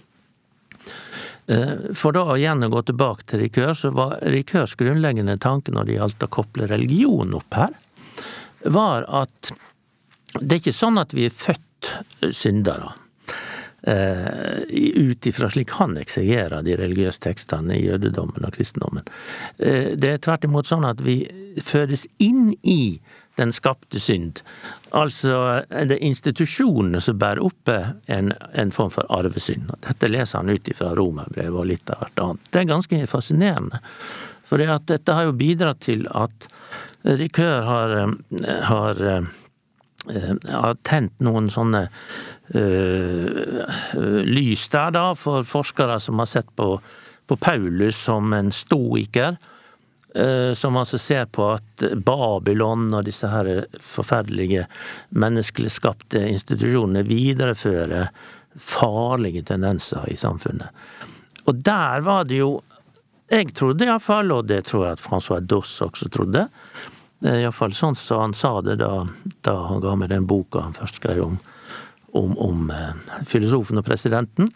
Eh, 1.49 1.93
for 1.97 2.13
da 2.13 2.25
igjen 2.37 2.65
å 2.65 2.71
gå 2.73 2.81
tilbake 2.87 3.25
til 3.25 3.41
Rikør, 3.45 3.73
så 3.77 3.91
var 3.95 4.19
Rikørs 4.21 4.77
grunnleggende 4.77 5.37
tanke 5.41 5.73
når 5.73 5.87
det 5.87 5.97
gjaldt 5.97 6.25
å 6.25 6.35
koble 6.37 6.69
religion 6.69 7.33
opp 7.37 7.57
her, 7.57 7.73
var 8.63 9.07
at 9.09 9.53
det 10.39 10.55
er 10.55 10.59
ikke 10.61 10.75
sånn 10.75 10.99
at 11.01 11.13
vi 11.15 11.27
er 11.27 11.35
født 11.35 11.89
syndere. 12.35 12.93
Eh, 13.83 14.61
ut 14.95 15.25
ifra 15.25 15.49
slik 15.49 15.71
han 15.79 15.95
eksegerer 15.97 16.61
de 16.61 16.75
religiøse 16.77 17.23
tekstene 17.23 17.79
i 17.79 17.87
jødedommen 17.87 18.45
og 18.45 18.53
kristendommen. 18.53 19.07
Eh, 19.57 19.97
det 19.97 20.11
er 20.11 20.21
tvert 20.21 20.45
imot 20.45 20.69
sånn 20.69 20.85
at 20.85 21.01
vi 21.01 21.23
fødes 21.65 22.05
inn 22.21 22.53
i 22.61 23.01
den 23.39 23.53
skapte 23.55 23.99
synd. 23.99 24.43
Altså 24.93 25.63
det 25.71 25.97
er 25.97 26.05
institusjonene 26.05 27.01
som 27.01 27.17
bærer 27.17 27.41
oppe 27.41 27.77
en, 28.11 28.33
en 28.53 28.73
form 28.75 28.91
for 28.93 29.07
arvesynd. 29.09 29.71
Dette 29.87 30.11
leser 30.11 30.43
han 30.43 30.51
ut 30.51 30.69
ifra 30.69 30.93
romerbrevet 30.99 31.57
og 31.57 31.69
litt 31.71 31.89
av 31.89 32.03
hvert 32.03 32.21
annet. 32.25 32.51
Det 32.51 32.61
er 32.61 32.73
ganske 32.75 33.01
fascinerende. 33.09 33.81
For 34.45 34.61
dette 34.61 35.15
har 35.15 35.29
jo 35.29 35.37
bidratt 35.39 35.81
til 35.87 36.05
at 36.11 36.49
Rikør 37.03 37.61
har, 37.65 37.95
har, 38.67 38.99
har 40.53 40.75
tent 40.85 41.15
noen 41.23 41.47
sånne 41.49 41.87
uh, 42.53 43.79
lys 44.27 44.67
der, 44.69 44.91
da, 44.93 45.05
for 45.17 45.47
forskere 45.47 45.97
som 46.03 46.21
har 46.21 46.29
sett 46.29 46.51
på, 46.55 46.75
på 47.25 47.39
Paulus 47.41 47.97
som 48.05 48.33
en 48.37 48.53
stoiker 48.53 49.39
Eh, 50.15 50.53
som 50.53 50.75
altså 50.75 50.97
ser 50.99 51.29
på 51.31 51.45
at 51.53 51.83
Babylon 51.95 52.89
og 52.91 53.05
disse 53.07 53.29
her 53.31 53.47
forferdelige 53.79 54.65
menneskelig 55.15 55.71
skapte 55.71 56.25
institusjonene 56.27 57.05
viderefører 57.07 58.09
farlige 58.59 59.45
tendenser 59.47 60.09
i 60.11 60.17
samfunnet. 60.19 60.67
Og 61.47 61.63
der 61.63 62.03
var 62.03 62.27
det 62.27 62.41
jo 62.41 62.57
Jeg 63.31 63.53
trodde 63.55 63.87
iallfall, 63.87 64.33
og 64.35 64.49
det 64.49 64.65
tror 64.67 64.85
jeg 64.85 64.97
at 64.97 65.03
Francois 65.03 65.45
Doss 65.47 65.77
også 65.85 66.09
trodde, 66.11 66.47
eh, 67.23 67.39
iallfall 67.45 67.75
sånn 67.75 67.95
som 67.95 68.25
han 68.25 68.35
sa 68.35 68.57
det 68.65 68.77
da, 68.81 69.05
da, 69.45 69.55
han 69.69 69.79
ga 69.83 69.95
meg 69.95 70.11
den 70.11 70.27
boka 70.27 70.65
han 70.65 70.75
først 70.75 70.99
skrev 70.99 71.23
om, 71.23 71.39
om, 72.11 72.35
om 72.35 72.69
eh, 72.75 73.23
filosofen 73.29 73.79
og 73.79 73.87
presidenten, 73.87 74.51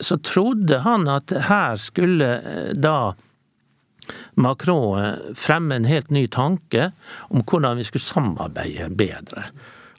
så 0.00 0.16
trodde 0.24 0.78
han 0.80 1.02
at 1.12 1.32
her 1.44 1.74
skulle 1.76 2.28
da 2.72 3.12
Macron 4.40 5.34
fremme 5.36 5.76
en 5.76 5.84
helt 5.84 6.08
ny 6.14 6.22
tanke 6.32 6.86
om 7.28 7.42
hvordan 7.44 7.76
vi 7.76 7.84
skulle 7.84 8.06
samarbeide 8.06 8.88
bedre. 8.96 9.50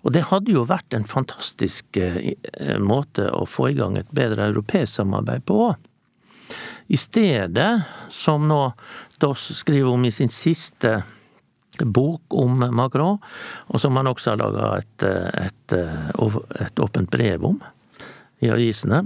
Og 0.01 0.15
det 0.15 0.25
hadde 0.31 0.53
jo 0.55 0.65
vært 0.65 0.95
en 0.97 1.05
fantastisk 1.05 1.97
eh, 2.01 2.33
måte 2.81 3.27
å 3.29 3.45
få 3.45 3.69
i 3.69 3.77
gang 3.77 3.99
et 3.99 4.09
bedre 4.15 4.49
europeisk 4.49 4.97
samarbeid 4.97 5.45
på. 5.45 5.73
I 6.91 6.99
stedet, 6.99 7.71
som 8.11 8.47
nå 8.49 8.61
Doss 9.21 9.51
skriver 9.55 9.93
om 9.93 10.05
i 10.05 10.11
sin 10.11 10.31
siste 10.33 11.03
bok 11.79 12.33
om 12.35 12.65
Macron, 12.75 13.19
og 13.71 13.81
som 13.81 13.95
han 13.95 14.09
også 14.09 14.33
har 14.33 14.41
laga 14.41 14.71
et, 14.81 15.05
et, 15.45 15.75
et 16.65 16.81
åpent 16.83 17.11
brev 17.13 17.45
om 17.47 17.61
i 18.41 18.49
avisene, 18.51 19.05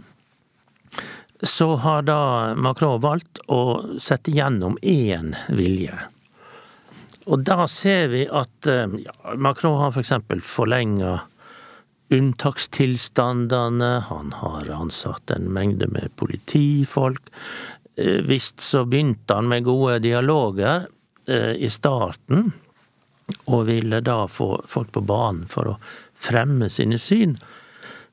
så 1.44 1.76
har 1.84 2.08
da 2.08 2.56
Macron 2.56 3.02
valgt 3.04 3.44
å 3.52 3.62
sette 4.02 4.34
gjennom 4.34 4.80
én 4.82 5.36
vilje. 5.52 6.00
Og 7.26 7.42
da 7.46 7.66
ser 7.70 8.10
vi 8.14 8.26
at 8.30 8.70
eh, 8.70 9.00
ja, 9.02 9.16
Macron 9.38 9.80
har 9.82 9.94
f.eks. 9.94 10.14
For 10.30 10.46
forlenga 10.46 11.20
unntakstilstandene, 12.14 13.92
han 14.10 14.34
har 14.42 14.70
ansatt 14.70 15.32
en 15.34 15.50
mengde 15.54 15.90
med 15.90 16.14
politifolk. 16.22 17.32
Eh, 17.96 18.22
visst 18.28 18.60
så 18.60 18.86
begynte 18.86 19.34
han 19.34 19.48
med 19.48 19.64
gode 19.64 20.00
dialoger 20.00 20.88
eh, 21.28 21.52
i 21.56 21.70
starten, 21.70 22.52
og 23.46 23.66
ville 23.66 24.02
da 24.06 24.26
få 24.28 24.62
folk 24.70 24.92
på 24.94 25.02
banen 25.02 25.46
for 25.50 25.72
å 25.72 25.78
fremme 26.14 26.70
sine 26.70 27.00
syn. 27.02 27.38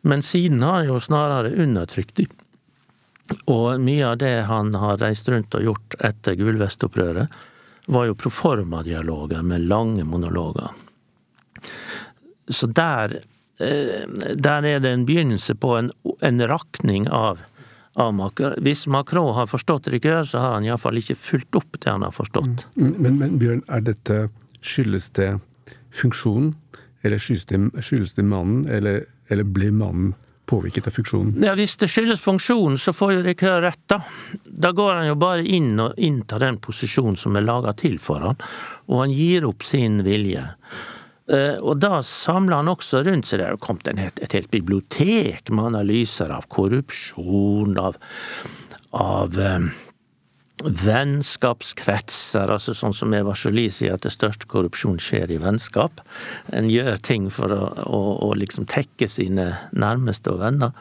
Men 0.02 0.22
siden 0.22 0.62
har 0.62 0.80
han 0.80 0.88
jo 0.90 1.00
snarere 1.02 1.54
undertrykt 1.62 2.16
dem. 2.16 2.30
Og 3.50 3.80
mye 3.80 4.06
av 4.06 4.18
det 4.20 4.34
han 4.48 4.72
har 4.74 5.00
reist 5.00 5.28
rundt 5.30 5.54
og 5.56 5.66
gjort 5.66 5.96
etter 6.04 6.36
Gullvestopprøret, 6.38 7.28
var 7.86 8.06
jo 8.06 8.18
proforma-dialoger 8.18 9.42
med 9.42 9.66
lange 9.66 10.04
monologer. 10.06 10.70
Så 12.48 12.66
der, 12.66 13.20
eh, 13.58 14.06
der 14.34 14.64
er 14.64 14.78
det 14.80 14.90
en 14.90 15.06
begynnelse 15.06 15.54
på 15.54 15.76
en, 15.76 15.90
en 16.20 16.46
rakning 16.48 17.08
av, 17.08 17.42
av 17.94 18.14
Macron. 18.14 18.56
Hvis 18.64 18.86
Macron 18.86 19.34
har 19.36 19.46
forstått 19.50 19.88
Rikør, 19.92 20.22
så 20.26 20.40
har 20.42 20.56
han 20.56 20.66
iallfall 20.66 20.98
ikke 21.00 21.18
fulgt 21.18 21.58
opp 21.58 21.78
det 21.80 21.90
han 21.90 22.04
har 22.06 22.14
forstått. 22.14 22.66
Mm. 22.76 22.94
Men, 22.96 23.18
men 23.20 23.38
Bjørn, 23.40 23.64
er 23.68 23.84
dette 23.84 24.26
skyldes 24.62 25.10
det 25.18 25.30
funksjonen, 25.92 26.54
eller 27.02 27.18
skyldes 27.18 28.14
det 28.14 28.24
mannen, 28.24 28.66
eller, 28.70 29.04
eller 29.28 29.44
blir 29.44 29.74
mannen 29.74 30.14
påvirket 30.46 30.86
av 30.86 30.96
funksjonen? 30.96 31.42
Ja, 31.44 31.54
Hvis 31.58 31.76
det 31.80 31.88
skyldes 31.90 32.22
funksjonen, 32.24 32.78
så 32.78 32.94
får 32.96 33.12
jo 33.16 33.26
Rikør 33.26 33.60
rett, 33.66 33.82
da. 33.90 34.00
Da 34.44 34.72
går 34.76 34.94
han 34.94 35.10
jo 35.10 35.18
bare 35.20 35.44
inn 35.44 35.74
og 35.80 35.98
inntar 35.98 36.42
den 36.42 36.60
posisjonen 36.62 37.18
som 37.20 37.36
er 37.36 37.46
laga 37.46 37.74
til 37.78 37.98
for 38.02 38.24
han, 38.24 38.40
og 38.88 39.04
han 39.04 39.14
gir 39.14 39.46
opp 39.48 39.64
sin 39.66 40.02
vilje. 40.06 40.44
Eh, 41.30 41.58
og 41.62 41.78
da 41.82 42.00
samla 42.06 42.58
han 42.62 42.70
også 42.72 43.04
rundt 43.06 43.28
seg 43.28 43.38
Det 43.38 43.52
har 43.52 43.62
kommet 43.62 43.86
et 43.94 44.34
helt 44.34 44.50
bibliotek 44.50 45.52
med 45.54 45.70
analyser 45.70 46.32
av 46.34 46.48
korrupsjon, 46.50 47.76
av, 47.78 47.98
av 48.98 49.38
um, 49.38 49.68
vennskapskretser, 50.62 52.50
altså 52.50 52.74
sånn 52.74 52.94
som 52.94 53.14
Eva 53.14 53.36
Jolie 53.38 53.70
sier 53.70 53.94
at 53.94 54.04
det 54.06 54.12
største 54.14 54.50
korrupsjon 54.50 54.98
skjer 55.02 55.30
i 55.34 55.38
vennskap. 55.42 56.02
En 56.54 56.70
gjør 56.70 56.98
ting 57.06 57.30
for 57.34 57.54
å, 57.54 57.70
å, 57.86 58.02
å 58.26 58.32
liksom 58.38 58.66
tekke 58.70 59.08
sine 59.10 59.48
nærmeste 59.70 60.34
og 60.34 60.42
venner. 60.42 60.74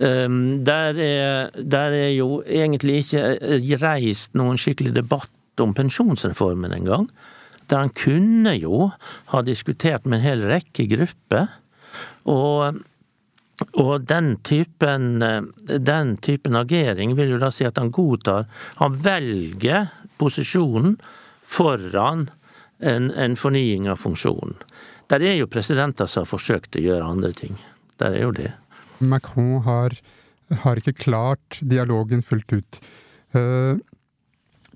Um, 0.00 0.60
der, 0.64 0.96
er, 1.00 1.50
der 1.56 1.96
er 1.96 2.14
jo 2.14 2.40
egentlig 2.44 3.02
ikke 3.06 3.80
reist 3.80 4.36
noen 4.36 4.60
skikkelig 4.60 4.94
debatt 5.00 5.60
om 5.60 5.76
pensjonsreformen 5.76 6.72
engang. 6.76 7.08
Der 7.70 7.84
han 7.84 7.94
kunne 7.94 8.56
jo 8.58 8.90
ha 9.32 9.42
diskutert 9.46 10.06
med 10.06 10.20
en 10.20 10.26
hel 10.26 10.46
rekke 10.50 10.88
grupper. 10.90 11.48
Og 12.28 12.80
og 13.76 14.06
den 14.08 14.38
typen, 14.40 15.22
eh, 15.22 15.42
den 15.78 16.16
typen 16.16 16.56
agering 16.56 17.14
vil 17.16 17.34
jo 17.34 17.40
da 17.42 17.50
si 17.52 17.66
at 17.68 17.76
han 17.76 17.90
godtar 17.92 18.46
Han 18.80 18.94
velger 18.96 19.90
posisjonen 20.16 20.96
foran 21.44 22.30
en, 22.80 23.10
en 23.10 23.36
fornying 23.36 23.88
av 23.88 24.00
funksjonen. 24.00 24.56
Der 25.10 25.20
er 25.20 25.36
jo 25.36 25.50
presidenter 25.50 26.06
som 26.06 26.24
har 26.24 26.30
forsøkt 26.30 26.78
å 26.78 26.84
gjøre 26.84 27.04
andre 27.04 27.32
ting. 27.36 27.58
Der 28.00 28.14
er 28.14 28.22
jo 28.22 28.32
det. 28.32 28.52
Macron 29.00 29.60
har, 29.66 29.96
har 30.64 30.80
ikke 30.80 30.96
klart 30.96 31.58
dialogen 31.60 32.22
fullt 32.22 32.52
ut. 32.52 32.80
Eh, 33.36 33.76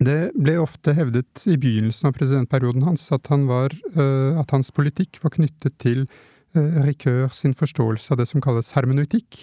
det 0.03 0.33
ble 0.35 0.57
ofte 0.59 0.95
hevdet 0.97 1.45
i 1.47 1.57
begynnelsen 1.61 2.11
av 2.11 2.17
presidentperioden 2.17 2.83
hans 2.83 3.07
at, 3.15 3.29
han 3.31 3.47
var, 3.47 3.75
eh, 3.95 4.39
at 4.41 4.51
hans 4.51 4.73
politikk 4.75 5.21
var 5.23 5.35
knyttet 5.37 5.79
til 5.79 6.07
Ricœur 6.55 6.85
Rikør 6.87 7.33
sin 7.35 7.55
forståelse 7.55 8.13
av 8.15 8.21
det 8.21 8.29
som 8.31 8.43
kalles 8.43 8.73
hermeneutikk, 8.77 9.39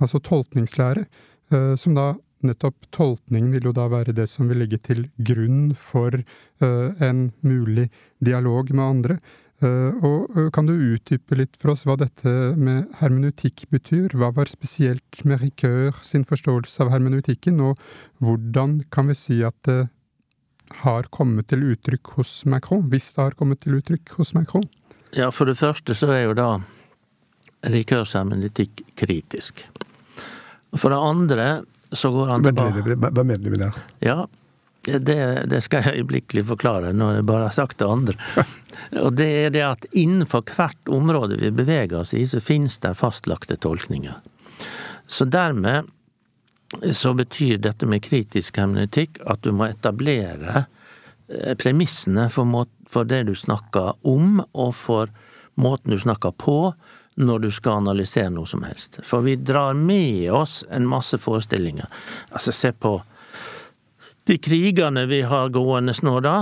altså 0.00 0.20
tolkningslære, 0.24 1.04
eh, 1.52 1.74
som 1.76 1.96
da 1.96 2.14
nettopp 2.44 2.88
tolkningen 2.92 3.52
vil 3.52 3.68
jo 3.68 3.72
da 3.76 3.84
være 3.88 4.14
det 4.16 4.28
som 4.28 4.48
vil 4.48 4.60
ligge 4.60 4.80
til 4.84 5.06
grunn 5.16 5.72
for 5.76 6.12
en 6.60 7.32
mulig 7.40 7.86
dialog 8.20 8.68
med 8.68 8.84
andre. 8.84 9.16
Og 9.64 10.52
Kan 10.52 10.66
du 10.68 10.74
utdype 10.74 11.38
litt 11.38 11.56
for 11.56 11.72
oss 11.72 11.86
hva 11.88 11.96
dette 11.96 12.52
med 12.60 12.90
hermeneutikk 13.00 13.64
betyr? 13.72 14.12
Hva 14.12 14.28
var 14.36 14.52
spesielt 14.52 15.24
med 15.24 15.40
Rikør 15.40 16.04
sin 16.04 16.28
forståelse 16.28 16.84
av 16.84 16.92
hermeneutikken, 16.92 17.62
og 17.64 17.80
hvordan 18.20 18.82
kan 18.92 19.08
vi 19.08 19.16
si 19.16 19.40
at 19.40 19.56
det 19.64 19.88
har 20.82 21.08
kommet 21.14 21.48
til 21.52 21.64
uttrykk 21.72 22.16
hos 22.18 22.32
Macron, 22.50 22.86
hvis 22.92 23.12
det 23.14 23.22
har 23.22 23.36
kommet 23.38 23.62
til 23.64 23.78
uttrykk 23.78 24.16
hos 24.18 24.34
Macron? 24.36 24.66
Ja, 25.14 25.30
for 25.30 25.46
det 25.46 25.58
første 25.60 25.94
så 25.94 26.10
er 26.10 26.24
jo 26.26 26.36
da 26.38 26.48
rikørsermenetikk 27.70 28.82
kritisk. 28.98 29.64
For 30.74 30.90
det 30.90 30.98
andre 30.98 31.48
så 31.94 32.10
går 32.10 32.32
han 32.32 32.42
tilbake 32.44 32.96
Hva 32.98 33.22
mener 33.22 33.44
du 33.44 33.52
med 33.54 33.62
det? 33.62 33.70
Ja, 34.02 34.24
det, 34.84 35.46
det, 35.48 35.60
skal 35.64 35.84
jeg 35.84 36.02
øyeblikkelig 36.02 36.44
forklare 36.50 36.92
når 36.92 37.20
jeg 37.20 37.26
bare 37.30 37.46
har 37.46 37.56
sagt 37.56 37.78
det 37.80 37.88
andre. 37.88 38.16
Og 39.04 39.14
det 39.16 39.28
er 39.46 39.54
det 39.54 39.64
at 39.64 39.86
innenfor 39.92 40.44
hvert 40.50 40.92
område 40.92 41.38
vi 41.40 41.52
beveger 41.54 42.02
oss 42.02 42.12
i, 42.16 42.26
så 42.28 42.42
finnes 42.42 42.76
det 42.82 42.96
fastlagte 42.98 43.56
tolkninger. 43.56 44.18
Så 45.06 45.24
dermed 45.24 45.88
så 46.92 47.14
betyr 47.14 47.58
dette 47.62 47.86
med 47.86 48.02
kritisk 48.04 48.58
hermenetikk 48.60 49.20
at 49.26 49.42
du 49.44 49.52
må 49.54 49.68
etablere 49.68 50.64
eh, 50.64 51.54
premissene 51.60 52.28
for, 52.32 52.48
må, 52.48 52.64
for 52.90 53.08
det 53.08 53.24
du 53.28 53.34
snakker 53.38 53.94
om, 54.02 54.42
og 54.52 54.74
for 54.78 55.12
måten 55.60 55.94
du 55.94 56.00
snakker 56.00 56.34
på 56.38 56.58
når 57.14 57.44
du 57.44 57.50
skal 57.54 57.84
analysere 57.84 58.32
noe 58.34 58.48
som 58.50 58.64
helst. 58.66 58.98
For 59.06 59.22
vi 59.22 59.36
drar 59.38 59.76
med 59.78 60.30
oss 60.34 60.62
en 60.70 60.86
masse 60.90 61.18
forestillinger. 61.22 61.86
Altså, 62.34 62.52
se 62.52 62.72
på 62.72 62.96
de 64.24 64.38
krigene 64.40 65.04
vi 65.06 65.20
har 65.28 65.52
gående 65.52 65.94
nå, 66.02 66.16
da, 66.24 66.36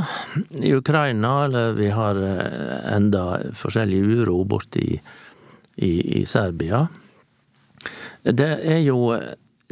i 0.63 0.73
Ukraina, 0.75 1.45
eller 1.45 1.77
vi 1.77 1.91
har 1.91 2.19
eh, 2.23 2.95
enda 2.95 3.25
forskjellig 3.59 4.03
uro 4.23 4.43
borte 4.49 4.81
i, 4.81 4.99
i, 5.77 5.93
i 6.23 6.27
Serbia. 6.27 6.87
Det 8.23 8.53
er 8.63 8.85
jo 8.87 9.11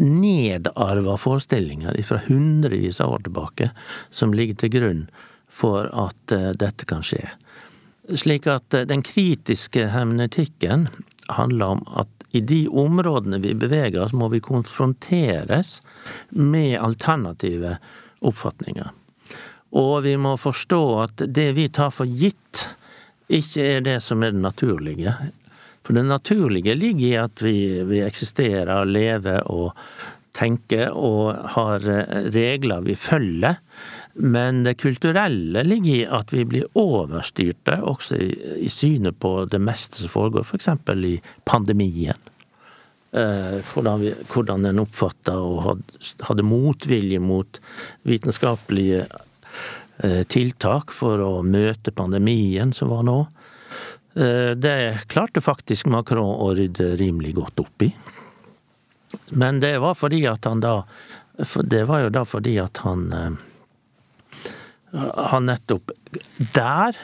nedarva 0.00 1.16
forestillinger 1.20 1.98
fra 2.08 2.20
hundrevis 2.26 3.00
av 3.00 3.12
år 3.16 3.26
tilbake 3.26 3.70
som 4.10 4.34
ligger 4.34 4.62
til 4.62 4.72
grunn 4.76 5.02
for 5.60 5.90
at 5.92 6.34
eh, 6.34 6.52
dette 6.56 6.88
kan 6.88 7.04
skje. 7.04 7.26
Slik 8.16 8.48
at 8.50 8.74
eh, 8.74 8.88
den 8.88 9.04
kritiske 9.06 9.90
hermenetikken 9.92 10.88
handler 11.28 11.76
om 11.76 11.84
at 12.00 12.08
i 12.30 12.40
de 12.40 12.64
områdene 12.68 13.40
vi 13.42 13.56
beveger 13.58 14.04
oss, 14.04 14.14
må 14.14 14.28
vi 14.30 14.40
konfronteres 14.40 15.80
med 16.30 16.78
alternative 16.78 17.76
oppfatninger. 18.22 18.92
Og 19.74 20.02
vi 20.06 20.16
må 20.18 20.36
forstå 20.38 20.82
at 21.02 21.24
det 21.26 21.50
vi 21.58 21.66
tar 21.74 21.90
for 21.94 22.06
gitt, 22.06 22.64
ikke 23.30 23.66
er 23.76 23.82
det 23.86 23.98
som 24.02 24.22
er 24.22 24.34
det 24.34 24.42
naturlige. 24.42 25.14
For 25.90 25.96
det 25.98 26.06
naturlige 26.06 26.76
ligger 26.78 27.06
i 27.08 27.16
at 27.18 27.42
vi, 27.42 27.82
vi 27.82 28.04
eksisterer, 28.06 28.86
lever 28.86 29.40
og 29.50 29.72
tenker 30.38 30.92
og 30.94 31.34
har 31.56 31.82
regler 32.30 32.84
vi 32.86 32.94
følger. 32.94 33.56
Men 34.22 34.60
det 34.62 34.76
kulturelle 34.78 35.64
ligger 35.66 35.96
i 35.96 36.04
at 36.06 36.30
vi 36.30 36.44
blir 36.46 36.78
overstyrte 36.78 37.80
også 37.82 38.20
i, 38.22 38.28
i 38.62 38.70
synet 38.70 39.18
på 39.18 39.32
det 39.50 39.58
meste 39.58 40.04
som 40.04 40.12
foregår, 40.14 40.46
f.eks. 40.46 40.70
For 40.86 41.08
i 41.10 41.16
pandemien. 41.42 42.30
Eh, 43.10 43.58
hvordan, 43.72 44.04
vi, 44.04 44.14
hvordan 44.30 44.70
en 44.70 44.84
oppfatta 44.84 45.34
og 45.42 45.58
hadde, 45.64 46.00
hadde, 46.28 46.46
motvilje 46.46 47.18
mot 47.18 47.58
vitenskapelige 48.06 49.08
eh, 50.06 50.22
tiltak 50.30 50.94
for 50.94 51.18
å 51.26 51.34
møte 51.42 51.90
pandemien 51.90 52.70
som 52.78 52.94
var 52.94 53.02
nå. 53.10 53.18
Eh, 54.14 54.50
det 54.56 55.06
klarte 55.06 55.40
faktisk 55.40 55.86
Macron 55.86 56.34
å 56.42 56.50
rydde 56.56 56.96
rimelig 56.98 57.34
godt 57.38 57.62
opp 57.62 57.86
i. 57.86 57.92
Men 59.30 59.60
det 59.62 59.76
var 59.82 59.94
fordi 59.98 60.24
at 60.30 60.44
han 60.46 60.60
da 60.62 60.84
Det 61.66 61.84
var 61.88 62.04
jo 62.04 62.10
da 62.14 62.20
fordi 62.28 62.58
at 62.62 62.78
han 62.84 63.12
eh, 63.16 63.30
han 65.30 65.46
nettopp 65.46 65.92
der 66.54 66.98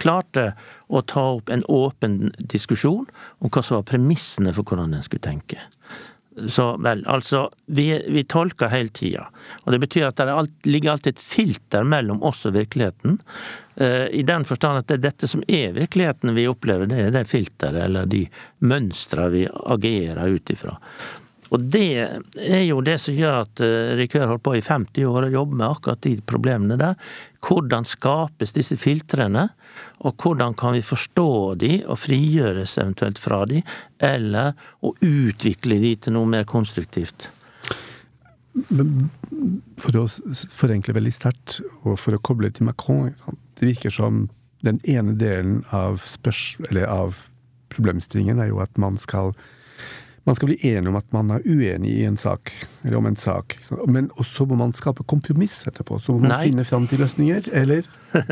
klarte 0.00 0.52
å 0.88 1.02
ta 1.02 1.22
opp 1.36 1.50
en 1.52 1.64
åpen 1.68 2.32
diskusjon 2.38 3.06
om 3.38 3.52
hva 3.52 3.62
som 3.64 3.80
var 3.80 3.88
premissene 3.88 4.52
for 4.56 4.64
hvordan 4.64 4.94
en 4.96 5.04
skulle 5.04 5.24
tenke. 5.24 5.60
Så 6.48 6.76
vel, 6.82 7.02
altså, 7.06 7.48
vi, 7.66 8.02
vi 8.08 8.24
tolker 8.24 8.70
hele 8.72 8.88
tida. 8.88 9.26
Og 9.64 9.72
det 9.74 9.80
betyr 9.82 10.06
at 10.08 10.20
det 10.20 10.32
alt, 10.32 10.66
ligger 10.66 10.92
alltid 10.92 11.16
et 11.16 11.24
filter 11.24 11.84
mellom 11.84 12.22
oss 12.22 12.46
og 12.48 12.54
virkeligheten. 12.56 13.18
Uh, 13.80 14.06
I 14.08 14.22
den 14.26 14.44
forstand 14.44 14.80
at 14.80 14.88
det 14.88 14.98
er 14.98 15.06
dette 15.08 15.28
som 15.30 15.44
er 15.48 15.74
virkeligheten 15.76 16.34
vi 16.36 16.48
opplever, 16.50 16.90
det 16.90 17.00
er 17.06 17.14
det 17.14 17.26
filteret 17.30 17.84
eller 17.86 18.08
de 18.10 18.24
mønstra 18.64 19.28
vi 19.32 19.46
agerer 19.48 20.36
ut 20.36 20.52
ifra. 20.52 20.76
Og 21.50 21.62
det 21.72 21.86
er 22.38 22.62
jo 22.62 22.78
det 22.84 22.96
som 23.02 23.16
gjør 23.16 23.40
at 23.42 23.62
uh, 23.64 23.94
Rikør 23.98 24.28
holdt 24.30 24.44
på 24.46 24.54
i 24.58 24.62
50 24.62 25.08
år 25.10 25.26
og 25.26 25.34
jobber 25.34 25.58
med 25.58 25.66
akkurat 25.66 26.02
de 26.06 26.14
problemene 26.22 26.78
der. 26.78 26.94
Hvordan 27.42 27.86
skapes 27.88 28.54
disse 28.54 28.78
filtrene, 28.78 29.48
og 30.06 30.14
hvordan 30.20 30.54
kan 30.58 30.76
vi 30.76 30.84
forstå 30.84 31.30
de 31.60 31.72
og 31.86 31.98
frigjøres 32.02 32.76
eventuelt 32.78 33.18
fra 33.18 33.42
de, 33.50 33.62
eller 33.98 34.54
å 34.84 34.94
utvikle 34.94 35.80
de 35.82 35.94
til 35.96 36.16
noe 36.16 36.28
mer 36.30 36.46
konstruktivt? 36.48 37.28
For 39.80 39.96
å 39.96 40.06
forenkle 40.54 40.96
veldig 40.96 41.14
sterkt, 41.14 41.60
og 41.84 41.96
for 42.02 42.16
å 42.16 42.22
koble 42.22 42.50
til 42.50 42.66
Macron 42.66 43.12
Det 43.56 43.68
virker 43.68 43.94
som 43.94 44.24
den 44.66 44.80
ene 44.84 45.14
delen 45.16 45.62
av, 45.70 46.02
av 46.86 47.20
problemstillingen 47.70 48.40
er 48.42 48.50
jo 48.50 48.60
at 48.60 48.76
man 48.80 48.98
skal 49.00 49.32
man 50.28 50.36
skal 50.36 50.50
bli 50.50 50.58
enig 50.68 50.90
om 50.90 50.98
at 50.98 51.08
man 51.16 51.32
er 51.34 51.46
uenig 51.46 51.94
i 52.02 52.04
en 52.04 52.18
sak, 52.20 52.52
eller 52.82 52.98
om 53.00 53.08
en 53.08 53.16
sak. 53.16 53.56
Men 53.88 54.10
også 54.20 54.46
må 54.50 54.58
man 54.60 54.74
skape 54.76 55.06
kompromiss 55.08 55.62
etterpå. 55.70 55.98
Så 56.02 56.12
må 56.12 56.26
man 56.26 56.34
Nei. 56.36 56.44
finne 56.50 56.66
fram 56.68 56.86
til 56.90 57.02
løsninger, 57.04 57.50
eller? 57.62 57.88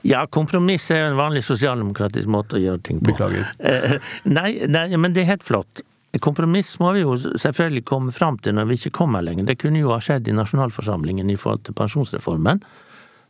Ja, 0.00 0.22
kompromiss 0.26 0.86
er 0.90 1.02
jo 1.02 1.10
en 1.10 1.18
vanlig 1.18 1.42
sosialdemokratisk 1.44 2.30
måte 2.32 2.56
å 2.56 2.62
gjøre 2.62 2.80
ting 2.86 3.00
på. 3.02 3.10
Beklager. 3.10 3.50
Eh, 3.58 3.98
nei, 4.24 4.62
nei, 4.72 4.86
men 4.96 5.12
det 5.12 5.24
er 5.24 5.34
helt 5.34 5.44
flott. 5.44 5.82
Kompromiss 6.22 6.70
må 6.80 6.94
vi 6.96 7.02
jo 7.02 7.16
selvfølgelig 7.18 7.84
komme 7.88 8.14
fram 8.14 8.38
til 8.40 8.56
når 8.56 8.70
vi 8.70 8.78
ikke 8.80 8.94
kommer 9.02 9.24
lenger. 9.24 9.44
Det 9.50 9.58
kunne 9.60 9.82
jo 9.82 9.92
ha 9.92 10.00
skjedd 10.00 10.30
i 10.30 10.36
nasjonalforsamlingen 10.36 11.28
i 11.28 11.36
forhold 11.36 11.66
til 11.66 11.76
pensjonsreformen. 11.76 12.62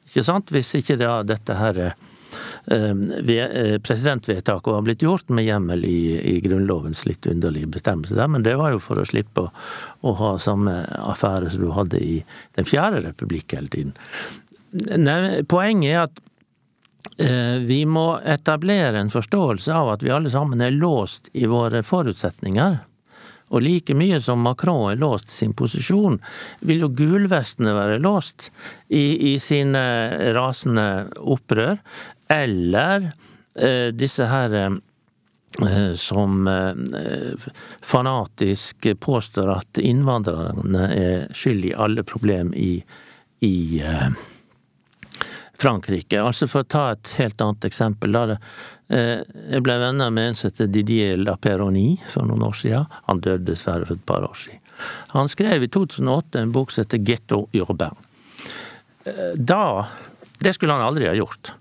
Ikke 0.06 0.22
sant? 0.26 0.52
Hvis 0.54 0.70
ikke 0.78 0.98
det, 1.00 1.10
dette 1.32 1.58
her 1.58 1.80
eh, 1.82 1.96
presidentvedtaket 3.86 4.72
var 4.72 4.82
blitt 4.82 5.02
gjort 5.02 5.28
med 5.28 5.46
hjemmel 5.46 5.84
i, 5.86 6.00
i, 6.18 6.40
Grunnlovens 6.44 7.04
litt 7.06 7.26
underlige 7.30 7.70
bestemmelse 7.76 8.16
der, 8.18 8.30
men 8.32 8.42
det 8.46 8.56
var 8.58 8.74
jo 8.74 8.82
for 8.82 9.00
å 9.00 9.06
slippe 9.06 9.46
å, 9.46 9.50
å, 10.02 10.14
ha 10.20 10.32
samme 10.42 10.78
affære 10.98 11.50
som 11.52 11.66
du 11.66 11.70
hadde 11.76 12.02
i 12.02 12.16
den 12.58 12.68
fjerde 12.68 13.04
republikk 13.06 13.54
hele 13.56 13.70
tiden. 13.72 13.94
Nei, 14.98 15.42
poenget 15.48 15.92
er 15.92 16.02
at 16.02 16.20
eh, 17.22 17.62
vi 17.64 17.84
må 17.88 18.18
etablere 18.24 19.00
en 19.00 19.14
forståelse 19.14 19.72
av 19.72 19.94
at 19.94 20.04
vi 20.04 20.12
alle 20.12 20.32
sammen 20.32 20.60
er 20.64 20.74
låst 20.74 21.30
i 21.32 21.46
våre 21.50 21.82
forutsetninger. 21.86 22.78
Og 23.54 23.62
like 23.62 23.94
mye 23.94 24.18
som 24.22 24.42
Macron 24.42 24.90
er 24.90 24.98
låst 24.98 25.30
i 25.30 25.36
sin 25.36 25.54
posisjon, 25.54 26.18
vil 26.66 26.82
jo 26.82 26.90
gulvestene 26.98 27.74
være 27.76 28.00
låst 28.02 28.50
i, 28.88 29.34
i 29.34 29.36
sine 29.42 29.82
rasende 30.34 31.06
opprør 31.22 31.78
eller 32.28 33.12
eh, 33.58 33.92
disse 33.92 34.26
her 34.26 34.54
eh, 34.54 35.94
som 35.94 36.48
eh, 36.48 37.50
fanatisk 37.82 38.86
påstår 39.00 39.52
at 39.58 39.78
innvandrerne 39.78 40.88
er 40.94 41.26
skyld 41.34 41.64
i 41.64 41.74
alle 41.74 42.04
problem 42.06 42.52
i, 42.54 42.80
i 43.40 43.82
Frankrike. 45.56 46.20
Altså 46.20 46.48
For 46.50 46.64
å 46.64 46.68
ta 46.68 46.86
et 46.92 47.14
helt 47.20 47.40
annet 47.40 47.64
eksempel. 47.70 48.12
da 48.12 48.26
det, 48.26 48.38
Jeg 48.88 49.62
ble 49.64 49.78
venner 49.80 50.10
med 50.10 50.28
en 50.28 50.36
som 50.36 50.50
heter 50.50 50.68
Didier 50.70 51.16
Laperoni 51.16 51.96
for 52.12 52.28
noen 52.28 52.44
år 52.46 52.58
siden. 52.60 52.90
Han 53.08 53.22
døde 53.24 53.46
dessverre 53.48 53.86
for 53.86 53.96
et 53.96 54.06
par 54.06 54.26
år 54.26 54.36
siden. 54.36 54.60
Han 55.14 55.30
skrev 55.32 55.62
i 55.64 55.70
2008 55.72 56.42
en 56.42 56.52
bok 56.52 56.70
som 56.70 56.84
heter 56.84 57.00
Getto 57.00 57.46
urbain. 57.56 57.96
Da 59.36 59.86
Det 60.38 60.52
skulle 60.52 60.74
han 60.76 60.84
aldri 60.84 61.06
ha 61.08 61.14
gjort. 61.16 61.54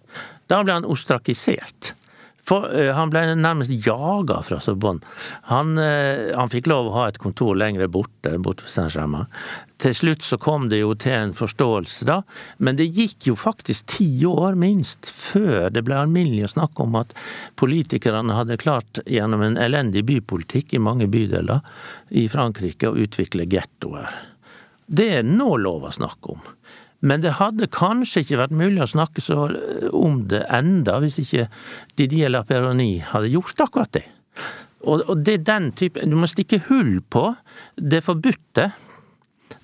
Da 0.52 0.64
ble 0.64 0.80
han 0.80 0.88
ostrakisert. 0.88 1.94
For, 2.46 2.68
uh, 2.70 2.92
han 2.94 3.10
ble 3.10 3.24
nærmest 3.34 3.74
jaga 3.88 4.38
fra 4.46 4.60
Sorbonne. 4.62 5.02
Han, 5.50 5.80
uh, 5.82 6.36
han, 6.38 6.52
fikk 6.54 6.70
lov 6.70 6.92
å 6.92 6.98
ha 7.00 7.06
et 7.10 7.18
kontor 7.22 7.58
lenger 7.58 7.90
borte, 7.90 8.36
borte 8.38 8.68
ved 8.68 8.74
Saint-Germain. 8.74 9.32
Til 9.82 9.96
slutt 9.98 10.24
så 10.24 10.38
kom 10.40 10.70
det 10.72 10.80
jo 10.84 10.94
til 11.02 11.16
en 11.16 11.34
forståelse, 11.36 12.06
da, 12.08 12.20
men 12.64 12.78
det 12.78 12.86
gikk 12.96 13.32
jo 13.32 13.36
faktisk 13.40 13.90
ti 13.98 14.08
år 14.30 14.56
minst 14.62 15.10
før 15.10 15.68
det 15.74 15.84
ble 15.88 15.98
alminnelig 16.00 16.46
å 16.48 16.54
snakke 16.54 16.86
om 16.86 16.96
at 17.02 17.12
politikerne 17.60 18.38
hadde 18.38 18.62
klart 18.62 19.02
gjennom 19.04 19.44
en 19.44 19.60
elendig 19.60 20.06
bypolitikk 20.08 20.78
i 20.78 20.84
mange 20.86 21.10
bydeler 21.12 21.66
i 22.16 22.30
Frankrike 22.32 22.94
å 22.94 22.96
utvikle 23.04 23.50
gettoer. 23.52 24.16
Det 24.86 25.10
er 25.18 25.28
nå 25.28 25.56
lov 25.58 25.90
å 25.90 25.96
snakke 25.98 26.38
om. 26.38 26.42
Men 27.06 27.22
det 27.22 27.36
hadde 27.38 27.70
kanskje 27.74 28.24
ikke 28.24 28.40
vært 28.42 28.56
mulig 28.58 28.82
å 28.82 28.90
snakke 28.90 29.22
så 29.24 29.46
eh, 29.54 29.90
om 29.94 30.24
det 30.32 30.42
enda 30.54 30.98
hvis 31.04 31.20
ikke 31.22 31.48
Didier 32.00 32.34
Laperoni 32.34 32.98
hadde 33.12 33.34
gjort 33.34 33.62
akkurat 33.68 33.94
det. 33.96 34.06
Og, 34.86 35.02
det 35.26 35.40
er 35.40 35.46
den 35.48 35.72
type 35.74 36.04
Du 36.06 36.14
må 36.20 36.28
stikke 36.30 36.60
hull 36.68 37.00
på 37.10 37.32
det 37.78 38.04
forbudte. 38.06 38.70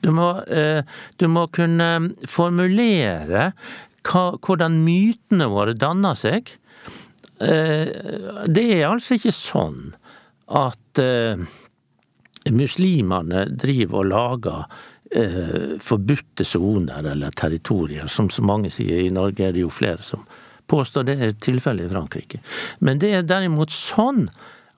Du 0.01 0.09
må, 0.17 0.31
eh, 0.49 0.81
du 1.21 1.27
må 1.29 1.47
kunne 1.53 1.89
formulere 2.29 3.51
hvordan 4.01 4.79
mytene 4.81 5.45
våre 5.51 5.75
danner 5.77 6.17
seg. 6.17 6.49
Eh, 7.41 7.89
det 8.49 8.65
er 8.79 8.87
altså 8.89 9.17
ikke 9.17 9.33
sånn 9.35 9.91
at 10.51 10.99
muslimene 12.51 13.45
driver 13.61 14.01
og 14.01 14.09
lager 14.09 14.81
eh, 15.15 15.77
forbudte 15.79 16.45
soner 16.45 17.11
eller 17.11 17.31
territorier, 17.31 18.07
som 18.07 18.29
så 18.29 18.43
mange 18.45 18.71
sier. 18.73 19.03
I 19.05 19.13
Norge 19.13 19.47
er 19.47 19.55
det 19.55 19.65
jo 19.65 19.73
flere 19.73 20.03
som 20.05 20.25
påstår 20.71 21.03
det 21.07 21.17
er 21.19 21.37
tilfellet 21.43 21.89
i 21.89 21.91
Frankrike. 21.91 22.41
Men 22.79 23.01
det 23.01 23.11
er 23.15 23.27
derimot 23.27 23.73
sånn 23.75 24.29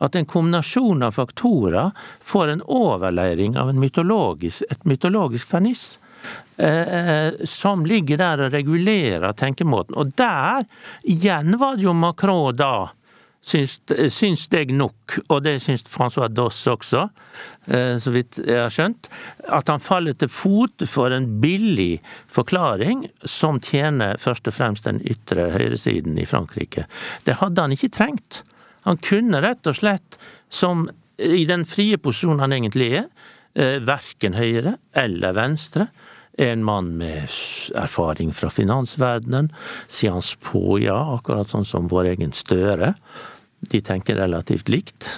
at 0.04 0.16
en 0.18 0.28
kombinasjon 0.28 1.04
av 1.06 1.16
faktorer 1.16 1.92
får 2.26 2.56
en 2.56 2.64
overleiring 2.66 3.58
av 3.60 3.70
en 3.72 3.80
mytologisk, 3.80 4.66
et 4.74 4.90
mytologisk 4.90 5.48
ferniss. 5.48 5.94
Eh, 6.58 7.34
som 7.50 7.82
ligger 7.86 8.20
der 8.22 8.46
og 8.46 8.54
regulerer 8.54 9.34
tenkemåten. 9.36 9.96
Og 10.00 10.14
der, 10.16 10.64
igjen 11.04 11.58
var 11.60 11.76
det 11.76 11.88
jo 11.88 11.96
Macron 11.98 12.56
da 12.56 12.92
syns, 13.44 13.76
syns 14.14 14.46
jeg 14.52 14.72
nok, 14.76 15.18
og 15.28 15.44
det 15.46 15.58
syns 15.64 15.84
Francois 15.92 16.32
Doss 16.32 16.62
også, 16.72 17.08
eh, 17.68 17.96
så 18.00 18.14
vidt 18.16 18.40
jeg 18.40 18.62
har 18.62 18.74
skjønt, 18.74 19.10
at 19.52 19.72
han 19.72 19.84
faller 19.84 20.16
til 20.18 20.32
fot 20.32 20.86
for 20.90 21.14
en 21.16 21.28
billig 21.44 22.00
forklaring 22.32 23.06
som 23.28 23.60
tjener 23.64 24.20
først 24.22 24.48
og 24.50 24.58
fremst 24.58 24.88
den 24.88 25.04
ytre 25.04 25.52
høyresiden 25.56 26.18
i 26.22 26.28
Frankrike. 26.30 26.88
Det 27.28 27.40
hadde 27.44 27.68
han 27.68 27.76
ikke 27.76 27.92
trengt. 27.94 28.44
Han 28.88 29.00
kunne 29.04 29.44
rett 29.44 29.68
og 29.68 29.80
slett, 29.80 30.18
som 30.52 30.88
i 31.18 31.46
den 31.48 31.64
frie 31.68 32.00
posisjonen 32.02 32.44
han 32.44 32.56
egentlig 32.56 32.90
er, 33.04 33.08
eh, 33.56 33.80
verken 33.80 34.40
høyre 34.40 34.78
eller 34.96 35.34
venstre, 35.34 35.88
En 36.36 36.64
mann 36.64 36.98
med 36.98 37.30
erfaring 37.76 38.32
fra 38.34 38.50
finansverdenen. 38.50 39.52
Science 39.88 40.36
Po, 40.42 40.80
ja, 40.82 40.98
akkurat 41.14 41.52
sånn 41.52 41.66
som 41.66 41.88
vår 41.92 42.10
egen 42.16 42.34
Støre. 42.34 42.96
De 43.74 43.82
tenker 43.82 44.20
relativt 44.22 44.70
likt, 44.70 45.10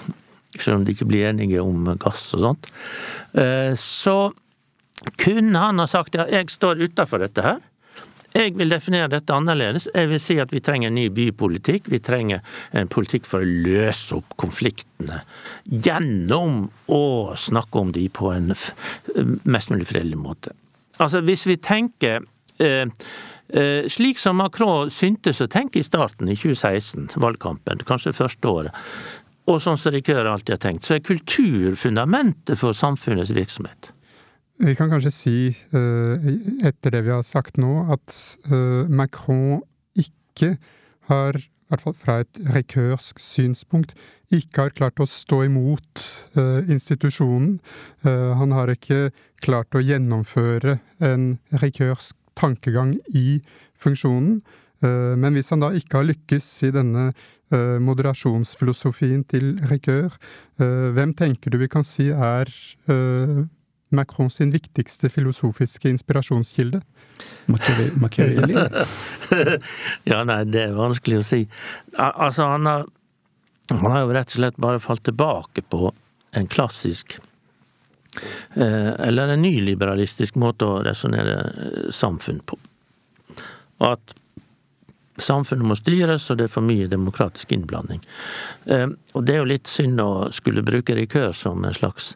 selv 0.56 0.80
om 0.80 0.86
de 0.86 0.96
ikke 0.96 1.08
blir 1.08 1.28
enige 1.28 1.62
om 1.62 1.92
gass 2.00 2.30
og 2.36 2.44
sånt. 2.48 2.68
Eh, 3.36 3.72
så 3.76 4.16
kunne 5.20 5.60
han 5.60 5.82
ha 5.82 5.86
sagt 5.90 6.16
ja, 6.16 6.24
jeg 6.32 6.50
står 6.54 6.80
utafor 6.88 7.20
dette 7.22 7.44
her. 7.44 7.64
Jeg 8.36 8.52
vil 8.58 8.68
definere 8.68 9.08
dette 9.08 9.32
annerledes. 9.32 9.86
Jeg 9.94 10.10
vil 10.10 10.20
si 10.20 10.36
at 10.42 10.52
vi 10.52 10.60
trenger 10.64 10.90
en 10.90 10.98
ny 10.98 11.06
bypolitikk. 11.14 11.88
Vi 11.88 12.02
trenger 12.04 12.42
en 12.76 12.90
politikk 12.92 13.28
for 13.28 13.40
å 13.40 13.48
løse 13.48 14.18
opp 14.18 14.36
konfliktene 14.40 15.22
gjennom 15.64 16.66
å 16.92 17.04
snakke 17.40 17.80
om 17.80 17.94
de 17.96 18.04
på 18.12 18.32
en 18.34 18.52
mest 19.48 19.72
mulig 19.72 19.88
fredelig 19.88 20.20
måte. 20.20 20.52
Altså, 21.00 21.22
hvis 21.24 21.46
vi 21.48 21.56
tenker 21.60 22.26
eh, 22.60 22.92
slik 23.46 24.18
som 24.18 24.40
Macron 24.40 24.90
syntes 24.90 25.38
å 25.40 25.46
tenke 25.46 25.78
i 25.78 25.86
starten, 25.86 26.26
i 26.26 26.34
2016, 26.34 27.12
valgkampen, 27.22 27.84
kanskje 27.86 28.14
første 28.16 28.50
året, 28.50 28.86
og 29.46 29.60
sånn 29.62 29.78
som 29.78 29.94
Rikør 29.94 30.26
alltid 30.26 30.56
har 30.56 30.62
tenkt, 30.64 30.86
så 30.86 30.96
er 30.96 31.04
kultur 31.06 31.76
fundamentet 31.78 32.58
for 32.58 32.74
samfunnets 32.74 33.34
virksomhet. 33.36 33.92
Vi 34.58 34.74
kan 34.74 34.90
kanskje 34.90 35.12
si, 35.12 35.36
eh, 35.48 36.28
etter 36.66 36.90
det 36.90 37.04
vi 37.04 37.12
har 37.12 37.22
sagt 37.22 37.58
nå, 37.60 37.92
at 37.92 38.14
eh, 38.50 38.88
Macron 38.88 39.60
ikke 39.94 40.56
har, 41.10 41.36
i 41.36 41.68
hvert 41.68 41.84
fall 41.84 41.94
fra 41.94 42.18
et 42.24 42.40
rekørsk 42.56 43.20
synspunkt, 43.20 43.94
ikke 44.32 44.64
har 44.64 44.74
klart 44.74 44.98
å 44.98 45.06
stå 45.06 45.44
imot 45.46 46.02
institusjonen. 46.66 47.60
Han 48.02 48.50
har 48.50 48.72
ikke 48.72 49.12
klart 49.38 49.76
å 49.78 49.82
gjennomføre 49.82 50.80
en 50.98 51.36
rekørsk 51.62 52.16
tankegang 52.38 52.94
i 53.14 53.40
funksjonen. 53.78 54.40
Uh, 54.84 55.14
men 55.18 55.36
hvis 55.36 55.50
han 55.54 55.64
da 55.64 55.72
ikke 55.76 56.00
har 56.00 56.10
lykkes 56.12 56.50
i 56.68 56.74
denne 56.74 57.10
moderasjonsfilosofien 57.46 59.20
til 59.30 59.52
Ricœur, 59.70 60.16
hvem 60.58 61.12
tenker 61.14 61.52
du 61.54 61.60
vi 61.60 61.68
kan 61.70 61.84
si 61.86 62.08
er 62.10 62.50
Macron 63.94 64.32
sin 64.34 64.50
viktigste 64.50 65.06
filosofiske 65.14 65.86
inspirasjonskilde? 65.94 66.80
Machiavelli? 67.46 68.56
ja, 70.10 70.24
nei, 70.26 70.40
det 70.50 70.64
er 70.64 70.74
vanskelig 70.74 71.20
å 71.20 71.28
si. 71.28 71.44
Altså, 71.94 72.50
han 72.50 72.66
har 72.66 72.88
han 73.68 73.90
har 73.90 74.04
jo 74.04 74.12
rett 74.14 74.30
og 74.30 74.40
slett 74.40 74.60
bare 74.62 74.82
falt 74.82 75.04
tilbake 75.06 75.64
på 75.66 75.90
en 76.36 76.46
klassisk 76.50 77.16
eh, 77.18 77.24
eller 78.54 79.32
en 79.32 79.42
nyliberalistisk 79.42 80.38
måte 80.40 80.68
å 80.68 80.82
resonnere 80.86 81.36
eh, 81.42 81.88
samfunn 81.94 82.40
på. 82.46 82.58
Og 83.80 83.88
at 83.90 84.14
samfunnet 85.20 85.68
må 85.68 85.76
styres, 85.78 86.28
og 86.30 86.38
det 86.40 86.48
er 86.48 86.52
for 86.52 86.66
mye 86.66 86.88
demokratisk 86.92 87.52
innblanding. 87.56 88.02
Eh, 88.64 88.88
og 89.14 89.26
det 89.26 89.36
er 89.36 89.42
jo 89.42 89.50
litt 89.52 89.70
synd 89.70 90.00
å 90.02 90.28
skulle 90.34 90.64
bruke 90.66 90.96
Rikør 90.96 91.32
som 91.36 91.64
en 91.64 91.76
slags 91.76 92.14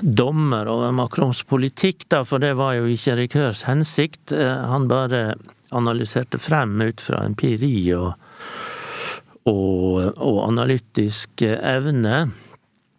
dommer 0.00 0.68
over 0.68 0.92
Macrons 0.92 1.40
politikk, 1.48 2.04
da, 2.12 2.20
for 2.28 2.42
det 2.42 2.52
var 2.58 2.74
jo 2.76 2.90
ikke 2.92 3.16
Rikørs 3.16 3.64
hensikt. 3.64 4.34
Han 4.34 4.90
bare 4.90 5.38
analyserte 5.72 6.36
frem 6.42 6.74
ut 6.84 7.00
fra 7.00 7.22
empiri 7.24 7.72
og 7.96 8.12
og, 9.48 10.18
og 10.20 10.38
analytisk 10.44 11.42
evne, 11.46 12.28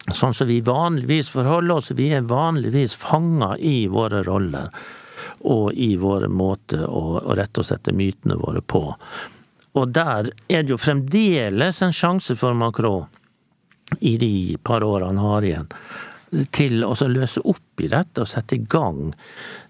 sånn 0.09 0.33
som 0.33 0.49
vi 0.49 0.61
vanligvis 0.65 1.29
forholder 1.29 1.75
oss. 1.75 1.91
Vi 1.97 2.09
er 2.15 2.25
vanligvis 2.25 2.95
fanga 2.97 3.55
i 3.57 3.85
våre 3.91 4.23
roller 4.27 4.71
og 5.41 5.73
i 5.73 5.95
våre 5.97 6.29
måter 6.29 6.83
å, 6.85 7.21
å 7.21 7.35
rette 7.37 7.61
og 7.61 7.67
slett 7.67 7.89
mytene 7.93 8.37
våre 8.41 8.61
på. 8.61 8.83
Og 9.77 9.93
der 9.93 10.31
er 10.51 10.63
det 10.63 10.73
jo 10.73 10.81
fremdeles 10.81 11.81
en 11.81 11.93
sjanse 11.95 12.35
for 12.37 12.57
Macron, 12.57 13.07
i 13.99 14.15
de 14.17 14.57
par 14.63 14.83
årene 14.83 15.19
han 15.19 15.31
har 15.31 15.45
igjen, 15.47 15.71
til 16.55 16.85
å 16.87 16.93
løse 17.11 17.41
opp 17.43 17.81
i 17.83 17.89
dette 17.91 18.23
og 18.23 18.29
sette 18.29 18.55
i 18.55 18.61
gang 18.71 19.09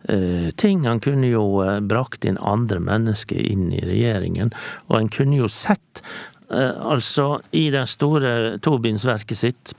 eh, 0.06 0.52
ting. 0.62 0.84
Han 0.86 1.02
kunne 1.02 1.32
jo 1.32 1.46
eh, 1.64 1.80
brakt 1.82 2.28
inn 2.28 2.38
andre 2.38 2.78
mennesker 2.84 3.40
inn 3.40 3.72
i 3.74 3.82
regjeringen, 3.82 4.54
og 4.90 5.00
en 5.00 5.10
kunne 5.14 5.40
jo 5.42 5.50
sett 5.50 6.04
Eh, 6.52 6.82
altså, 6.86 7.40
i 7.52 7.70
det 7.72 7.86
store 7.88 8.58
tobindsverket 8.64 9.38
sitt 9.38 9.74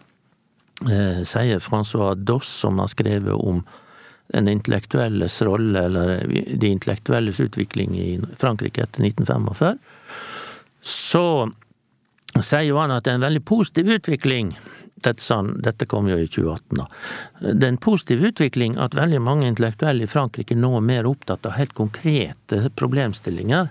sier 1.28 1.59
Francois 1.62 2.16
Doss, 2.18 2.49
som 2.62 2.78
har 2.83 2.91
skrevet 2.93 3.35
om 3.35 3.62
den 4.33 4.49
intellektuelles 4.49 5.43
rolle, 5.43 5.83
eller 5.87 6.22
de 6.57 6.68
intellektuelles 6.68 7.41
utvikling 7.41 7.97
i 7.99 8.20
Frankrike 8.41 8.87
etter 8.87 9.05
1945, 9.05 9.78
så 10.83 11.26
sier 12.41 12.64
jo 12.70 12.78
han 12.80 12.95
at 12.95 13.05
det 13.05 13.12
er 13.12 13.20
en 13.20 13.26
veldig 13.26 13.43
positiv 13.45 13.91
utvikling. 13.99 14.55
Dette, 15.03 15.20
sånn, 15.20 15.53
dette 15.62 15.87
kom 15.91 16.09
jo 16.09 16.16
i 16.16 16.30
2018, 16.30 16.78
da. 16.78 16.87
Det 17.43 17.66
er 17.66 17.74
en 17.74 17.83
positiv 17.83 18.24
utvikling 18.30 18.78
at 18.80 18.97
veldig 18.97 19.20
mange 19.20 19.51
intellektuelle 19.51 20.07
i 20.07 20.11
Frankrike 20.11 20.57
nå 20.57 20.76
er 20.78 20.89
mer 20.89 21.11
opptatt 21.11 21.47
av 21.47 21.59
helt 21.59 21.76
konkrete 21.76 22.70
problemstillinger 22.78 23.68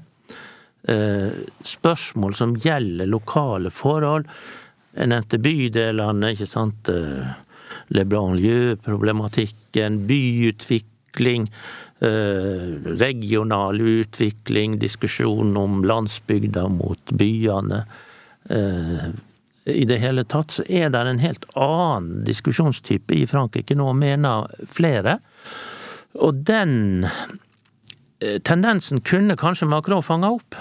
Eh, 0.83 1.29
spørsmål 1.63 2.33
som 2.35 2.55
gjelder 2.57 3.05
lokale 3.05 3.69
forhold. 3.69 4.25
Jeg 4.95 5.11
nevnte 5.11 5.39
bydelene, 5.41 6.33
ikke 6.35 6.49
sant. 6.49 6.89
Eh, 6.91 7.31
Le 7.91 8.03
Blanlieu-problematikken, 8.07 10.01
byutvikling, 10.07 11.47
eh, 12.01 12.67
regional 12.99 13.79
utvikling, 13.79 14.79
diskusjon 14.79 15.57
om 15.57 15.83
landsbygda 15.83 16.67
mot 16.69 16.99
byene. 17.11 17.85
I 19.65 19.85
det 19.85 19.99
hele 20.01 20.23
tatt 20.25 20.51
så 20.51 20.63
er 20.67 20.89
det 20.89 20.99
en 21.05 21.19
helt 21.21 21.45
annen 21.53 22.23
diskusjonstype 22.25 23.13
i 23.13 23.27
Frankrike 23.29 23.75
nå, 23.77 23.93
mener 23.93 24.49
flere. 24.67 25.19
Og 26.17 26.41
den 26.43 27.05
tendensen 28.43 29.01
kunne 29.05 29.37
kanskje 29.37 29.69
Macron 29.69 30.03
fanga 30.03 30.33
opp. 30.35 30.57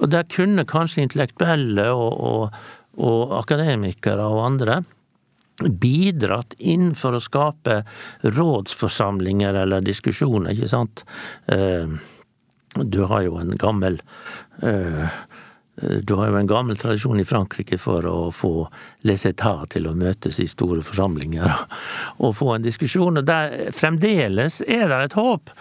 Og 0.00 0.10
der 0.12 0.24
kunne 0.32 0.64
kanskje 0.68 1.04
intellektuelle 1.04 1.90
og, 1.92 2.20
og, 2.20 2.60
og 2.98 3.36
akademikere 3.38 4.26
og 4.26 4.44
andre 4.46 4.80
bidratt 5.60 6.54
inn 6.58 6.94
for 6.96 7.16
å 7.16 7.22
skape 7.22 7.82
rådsforsamlinger 8.24 9.58
eller 9.62 9.84
diskusjoner, 9.84 10.54
ikke 10.54 10.70
sant. 10.70 11.04
Eh, 11.52 11.90
du 12.80 13.02
har 13.10 13.26
jo 13.26 13.36
en 13.40 13.56
gammel 13.58 14.00
eh, 14.62 15.18
du 15.80 16.14
har 16.14 16.28
jo 16.28 16.36
en 16.36 16.46
gammel 16.46 16.76
tradisjon 16.76 17.20
i 17.20 17.24
Frankrike 17.24 17.78
for 17.80 18.04
å 18.04 18.30
få 18.34 18.66
les 19.08 19.22
états 19.26 19.70
til 19.72 19.86
å 19.88 19.94
møtes 19.96 20.36
i 20.42 20.48
store 20.50 20.82
forsamlinger 20.84 21.46
og 22.24 22.34
få 22.36 22.54
en 22.56 22.66
diskusjon. 22.66 23.16
Og 23.16 23.24
der 23.24 23.72
fremdeles 23.72 24.60
er 24.66 24.90
det 24.90 25.00
et 25.06 25.16
håp 25.16 25.52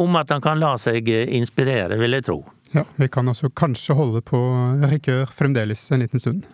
om 0.00 0.18
at 0.18 0.34
han 0.34 0.42
kan 0.42 0.58
la 0.58 0.74
seg 0.80 1.06
inspirere, 1.10 2.00
vil 2.02 2.18
jeg 2.18 2.26
tro. 2.26 2.40
Ja, 2.74 2.82
vi 2.98 3.08
kan 3.10 3.30
altså 3.30 3.50
kanskje 3.50 3.94
holde 3.98 4.24
på 4.26 4.40
Rikør 4.90 5.30
fremdeles 5.34 5.86
en 5.94 6.02
liten 6.02 6.22
stund. 6.22 6.48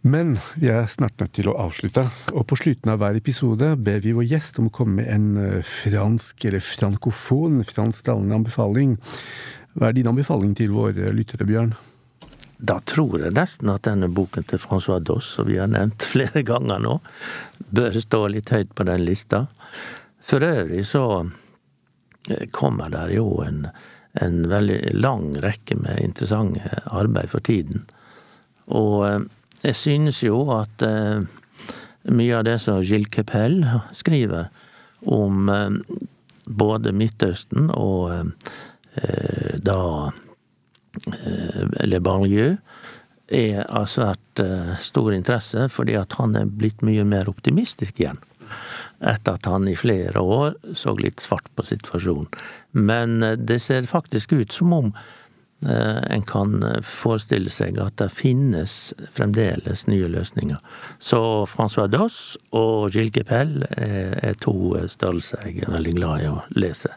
Men 0.00 0.38
vi 0.56 0.70
er 0.72 0.86
snart 0.88 1.20
nødt 1.20 1.34
til 1.36 1.50
å 1.50 1.56
avslutte, 1.60 2.06
og 2.32 2.46
på 2.48 2.56
slutten 2.56 2.88
av 2.88 3.02
hver 3.02 3.18
episode 3.18 3.74
ber 3.84 4.00
vi 4.00 4.14
vår 4.16 4.30
gjest 4.30 4.60
om 4.60 4.70
å 4.70 4.72
komme 4.72 5.02
med 5.02 5.10
en 5.12 5.26
eh, 5.42 5.66
fransk 5.66 6.46
eller 6.48 6.64
frankofon, 6.64 7.60
fransktalende 7.68 8.38
anbefaling. 8.38 8.96
Hva 9.76 9.90
er 9.90 9.98
din 9.98 10.08
anbefaling 10.08 10.54
til 10.56 10.72
våre 10.72 11.12
lyttere, 11.12 11.44
Bjørn? 11.48 11.74
Da 12.56 12.78
tror 12.88 13.20
jeg 13.20 13.36
nesten 13.36 13.72
at 13.72 13.84
denne 13.84 14.08
boken 14.12 14.48
til 14.48 14.60
Francois 14.60 15.04
Doss, 15.04 15.34
som 15.36 15.48
vi 15.48 15.60
har 15.60 15.68
nevnt 15.68 16.08
flere 16.14 16.44
ganger 16.48 16.80
nå, 16.80 16.96
bør 17.68 18.00
stå 18.00 18.24
litt 18.32 18.52
høyt 18.56 18.72
på 18.72 18.88
den 18.88 19.04
lista. 19.04 19.44
For 20.24 20.44
øvrig 20.44 20.86
så 20.88 21.04
eh, 21.20 22.48
kommer 22.56 22.88
der 22.92 23.12
jo 23.20 23.42
en 23.44 23.66
en 24.12 24.48
veldig 24.48 24.90
lang 24.92 25.36
rekke 25.38 25.76
med 25.78 26.00
interessante 26.02 26.80
arbeid 26.90 27.30
for 27.30 27.44
tiden. 27.46 27.84
Og 28.66 28.96
eh, 29.06 29.20
jeg 29.62 29.76
synes 29.76 30.22
jo 30.24 30.42
at 30.54 30.84
eh, 30.86 31.22
mye 32.10 32.38
av 32.38 32.46
det 32.48 32.58
som 32.64 32.80
Gilles 32.82 33.10
Kepel 33.12 33.62
skriver 33.96 34.48
om 35.06 35.48
eh, 35.52 35.76
både 36.46 36.94
Midtøsten 36.96 37.70
og 37.76 38.32
da 39.62 39.82
Le 41.86 42.00
Barlieu, 42.02 42.56
er 43.30 43.60
av 43.70 43.86
svært 43.86 44.42
stor 44.82 45.14
interesse, 45.14 45.68
fordi 45.70 45.94
at 45.94 46.16
han 46.18 46.34
er 46.34 46.50
blitt 46.50 46.82
mye 46.82 47.04
mer 47.06 47.30
optimistisk 47.30 48.02
igjen 48.02 48.18
etter 49.00 49.38
at 49.38 49.48
han 49.48 49.68
i 49.68 49.76
flere 49.76 50.20
år 50.20 50.54
så 50.76 50.94
litt 50.98 51.22
svart 51.24 51.48
på 51.56 51.64
situasjonen. 51.64 52.28
Men 52.76 53.22
eh, 53.22 53.36
det 53.36 53.60
ser 53.64 53.88
faktisk 53.88 54.32
ut 54.36 54.52
som 54.52 54.74
om 54.76 54.92
en 55.60 56.22
kan 56.24 56.64
forestille 56.86 57.52
seg 57.52 57.76
at 57.82 57.98
det 58.00 58.08
finnes 58.16 58.94
fremdeles 59.12 59.84
nye 59.90 60.08
løsninger. 60.08 60.56
Så 60.96 61.20
Francois 61.50 61.90
Doss 61.92 62.20
og 62.56 62.90
Gilles 62.94 63.12
Gepel 63.12 63.66
er 63.76 64.38
to 64.40 64.56
størrelser 64.88 65.44
jeg 65.44 65.66
er 65.66 65.74
veldig 65.76 65.96
glad 66.00 66.24
i 66.24 66.30
å 66.32 66.38
lese 66.56 66.94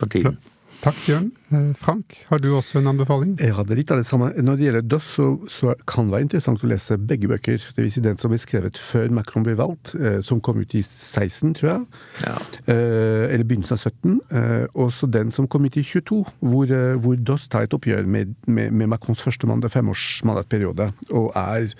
på 0.00 0.08
tiden. 0.16 0.38
Takk, 0.86 0.98
Bjørn. 1.02 1.32
Eh, 1.50 1.70
Frank, 1.74 2.14
har 2.28 2.38
du 2.38 2.52
også 2.54 2.78
en 2.78 2.86
anbefaling? 2.86 3.32
Jeg 3.42 3.56
hadde 3.56 3.74
litt 3.74 3.90
av 3.90 3.98
det 3.98 4.06
samme. 4.06 4.28
Når 4.38 4.58
det 4.58 4.66
gjelder 4.68 4.84
Doss, 4.86 5.08
så, 5.16 5.24
så, 5.50 5.72
kan 5.82 6.06
det 6.06 6.14
være 6.14 6.26
interessant 6.28 6.62
å 6.62 6.70
lese 6.70 6.94
begge 7.10 7.26
bøker. 7.32 7.64
Det 7.74 7.82
vil 7.82 7.90
si 7.90 8.02
den 8.04 8.20
som 8.22 8.30
ble 8.30 8.38
skrevet 8.38 8.78
før 8.78 9.10
Macron 9.16 9.42
ble 9.42 9.56
valgt, 9.58 9.96
eh, 9.98 10.20
som 10.22 10.38
kom 10.38 10.60
ut 10.62 10.76
i 10.78 10.84
16, 10.86 11.56
tror 11.58 11.72
jeg. 11.72 11.82
Ja. 12.22 12.36
Eh, 12.70 13.24
eller 13.32 13.42
begynnelsen 13.42 13.74
av 13.74 13.82
17. 13.82 14.14
Eh, 14.30 14.68
og 14.78 14.94
så 14.94 15.10
den 15.10 15.34
som 15.34 15.50
kom 15.50 15.66
ut 15.66 15.74
i 15.74 15.82
22, 15.82 16.20
hvor, 16.52 16.76
hvor 17.02 17.18
Doss 17.32 17.48
tar 17.50 17.66
et 17.66 17.74
oppgjør 17.74 18.06
med, 18.06 18.38
med, 18.46 18.70
med 18.70 18.94
Macrons 18.94 19.26
første 19.26 19.50
mandag- 19.50 19.66
det 19.66 19.74
femårsmandatperiode, 19.74 20.92
og 21.10 21.32
er 21.34 21.72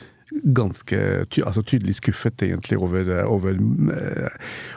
ganske 0.56 0.98
ty 1.30 1.44
altså 1.46 1.62
tydelig 1.62 2.00
skuffet 2.00 2.42
egentlig 2.42 2.80
over, 2.82 3.12
over, 3.30 3.60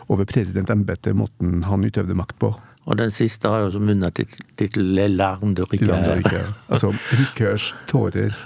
over 0.05 0.27
presidentembetet, 0.29 1.17
måten 1.17 1.63
han 1.65 1.87
utøvde 1.87 2.13
makt 2.19 2.37
på. 2.43 2.53
Og 2.89 2.97
den 2.97 3.11
siste 3.13 3.49
har 3.49 3.59
jo 3.59 3.71
som 3.71 3.89
undertittel 3.89 4.83
'Le 4.83 5.07
larme 5.07 5.53
de 5.55 5.61
Ricœur'. 5.61 6.53
Altså 6.69 6.89
Ricœurs 6.91 7.75
tårer. 7.87 8.33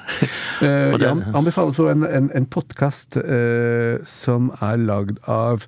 Uh, 0.61 1.01
ja, 1.01 1.15
anbefaler 1.35 1.73
så 1.73 1.89
en, 1.89 2.03
en, 2.03 2.29
en 2.35 2.45
podkast 2.45 3.17
eh, 3.17 3.97
som 4.05 4.51
er 4.61 4.77
lagd 4.79 5.17
av 5.27 5.65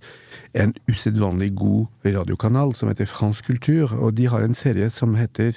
en 0.53 0.73
usedvanlig 0.87 1.49
god 1.55 1.85
radiokanal 2.05 2.71
som 2.75 2.87
heter 2.87 3.05
Fransk 3.05 3.45
kultur. 3.45 3.91
Og 3.99 4.17
de 4.17 4.27
har 4.27 4.39
en 4.39 4.55
serie 4.55 4.89
som 4.89 5.15
heter 5.15 5.51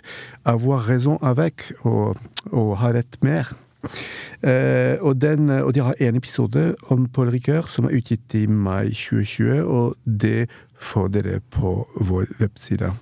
'Avoir 0.44 0.88
raison 0.88 1.18
avec', 1.22 1.72
og, 1.86 2.16
og 2.52 2.78
'Ha 2.78 2.92
rett 2.92 3.22
mer. 3.22 3.52
Uh, 4.42 5.06
og, 5.06 5.20
den, 5.22 5.50
og, 5.50 5.74
de 5.74 5.80
har 5.80 5.94
en 6.00 6.16
episode 6.16 6.74
om 6.88 7.08
Paul 7.08 7.28
Ricœur 7.28 7.70
som 7.70 7.84
er 7.84 7.90
utgitt 7.98 8.34
i 8.34 8.46
mai 8.46 8.90
2020, 8.90 9.62
og 9.62 9.94
det 10.04 10.48
får 10.78 11.08
dere 11.08 11.40
på 11.50 11.88
vår 12.00 12.26
webside. 12.40 12.92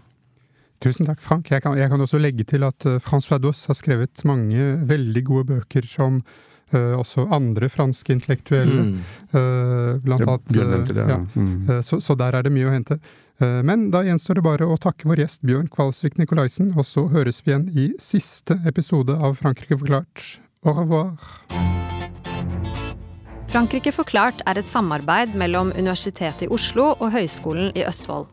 Tusen 0.83 1.09
takk, 1.09 1.20
Frank. 1.24 1.51
Jeg 1.51 1.64
kan, 1.64 1.77
jeg 1.79 1.91
kan 1.91 2.03
også 2.05 2.20
legge 2.20 2.45
til 2.49 2.66
at 2.66 2.87
uh, 2.89 2.99
Francois 3.03 3.41
Doss 3.43 3.66
har 3.70 3.79
skrevet 3.79 4.24
mange 4.29 4.74
veldig 4.87 5.22
gode 5.24 5.49
bøker 5.55 5.87
som 5.89 6.20
uh, 6.74 6.95
også 6.99 7.29
andre 7.33 7.70
franske 7.72 8.12
intellektuelle. 8.12 8.91
Mm. 8.91 8.99
Uh, 9.33 9.93
blant 10.05 10.27
ja, 10.27 10.35
annet. 10.35 10.91
Det, 10.93 11.07
ja. 11.09 11.20
Mm. 11.35 11.83
Så, 11.83 12.01
så, 12.05 12.18
der 12.18 12.37
er 12.37 12.47
det 12.47 12.53
mye 12.55 12.68
å 12.68 12.74
hente. 12.74 13.01
Men 13.37 13.91
da 13.93 14.01
gjenstår 14.01 14.39
det 14.39 14.47
bare 14.47 14.64
å 14.64 14.79
takke 14.81 15.11
vår 15.11 15.20
gjest 15.20 15.43
Bjørn 15.45 15.66
Kvalsvik 15.68 16.14
Nikolaisen, 16.16 16.70
og 16.72 16.87
så 16.89 17.05
høres 17.12 17.43
vi 17.45 17.53
igjen 17.53 17.66
i 17.68 17.91
siste 18.01 18.57
episode 18.64 19.12
av 19.12 19.37
Frankrike 19.37 19.77
forklart. 19.77 20.24
Au 20.64 20.72
revoir! 20.79 21.20
Frankrike 23.53 23.93
forklart 23.93 24.41
er 24.49 24.57
et 24.57 24.70
samarbeid 24.70 25.37
mellom 25.37 25.68
Universitetet 25.77 26.47
i 26.49 26.51
Oslo 26.53 26.95
og 26.97 27.12
Høgskolen 27.12 27.77
i 27.77 27.85
Østfold. 27.85 28.33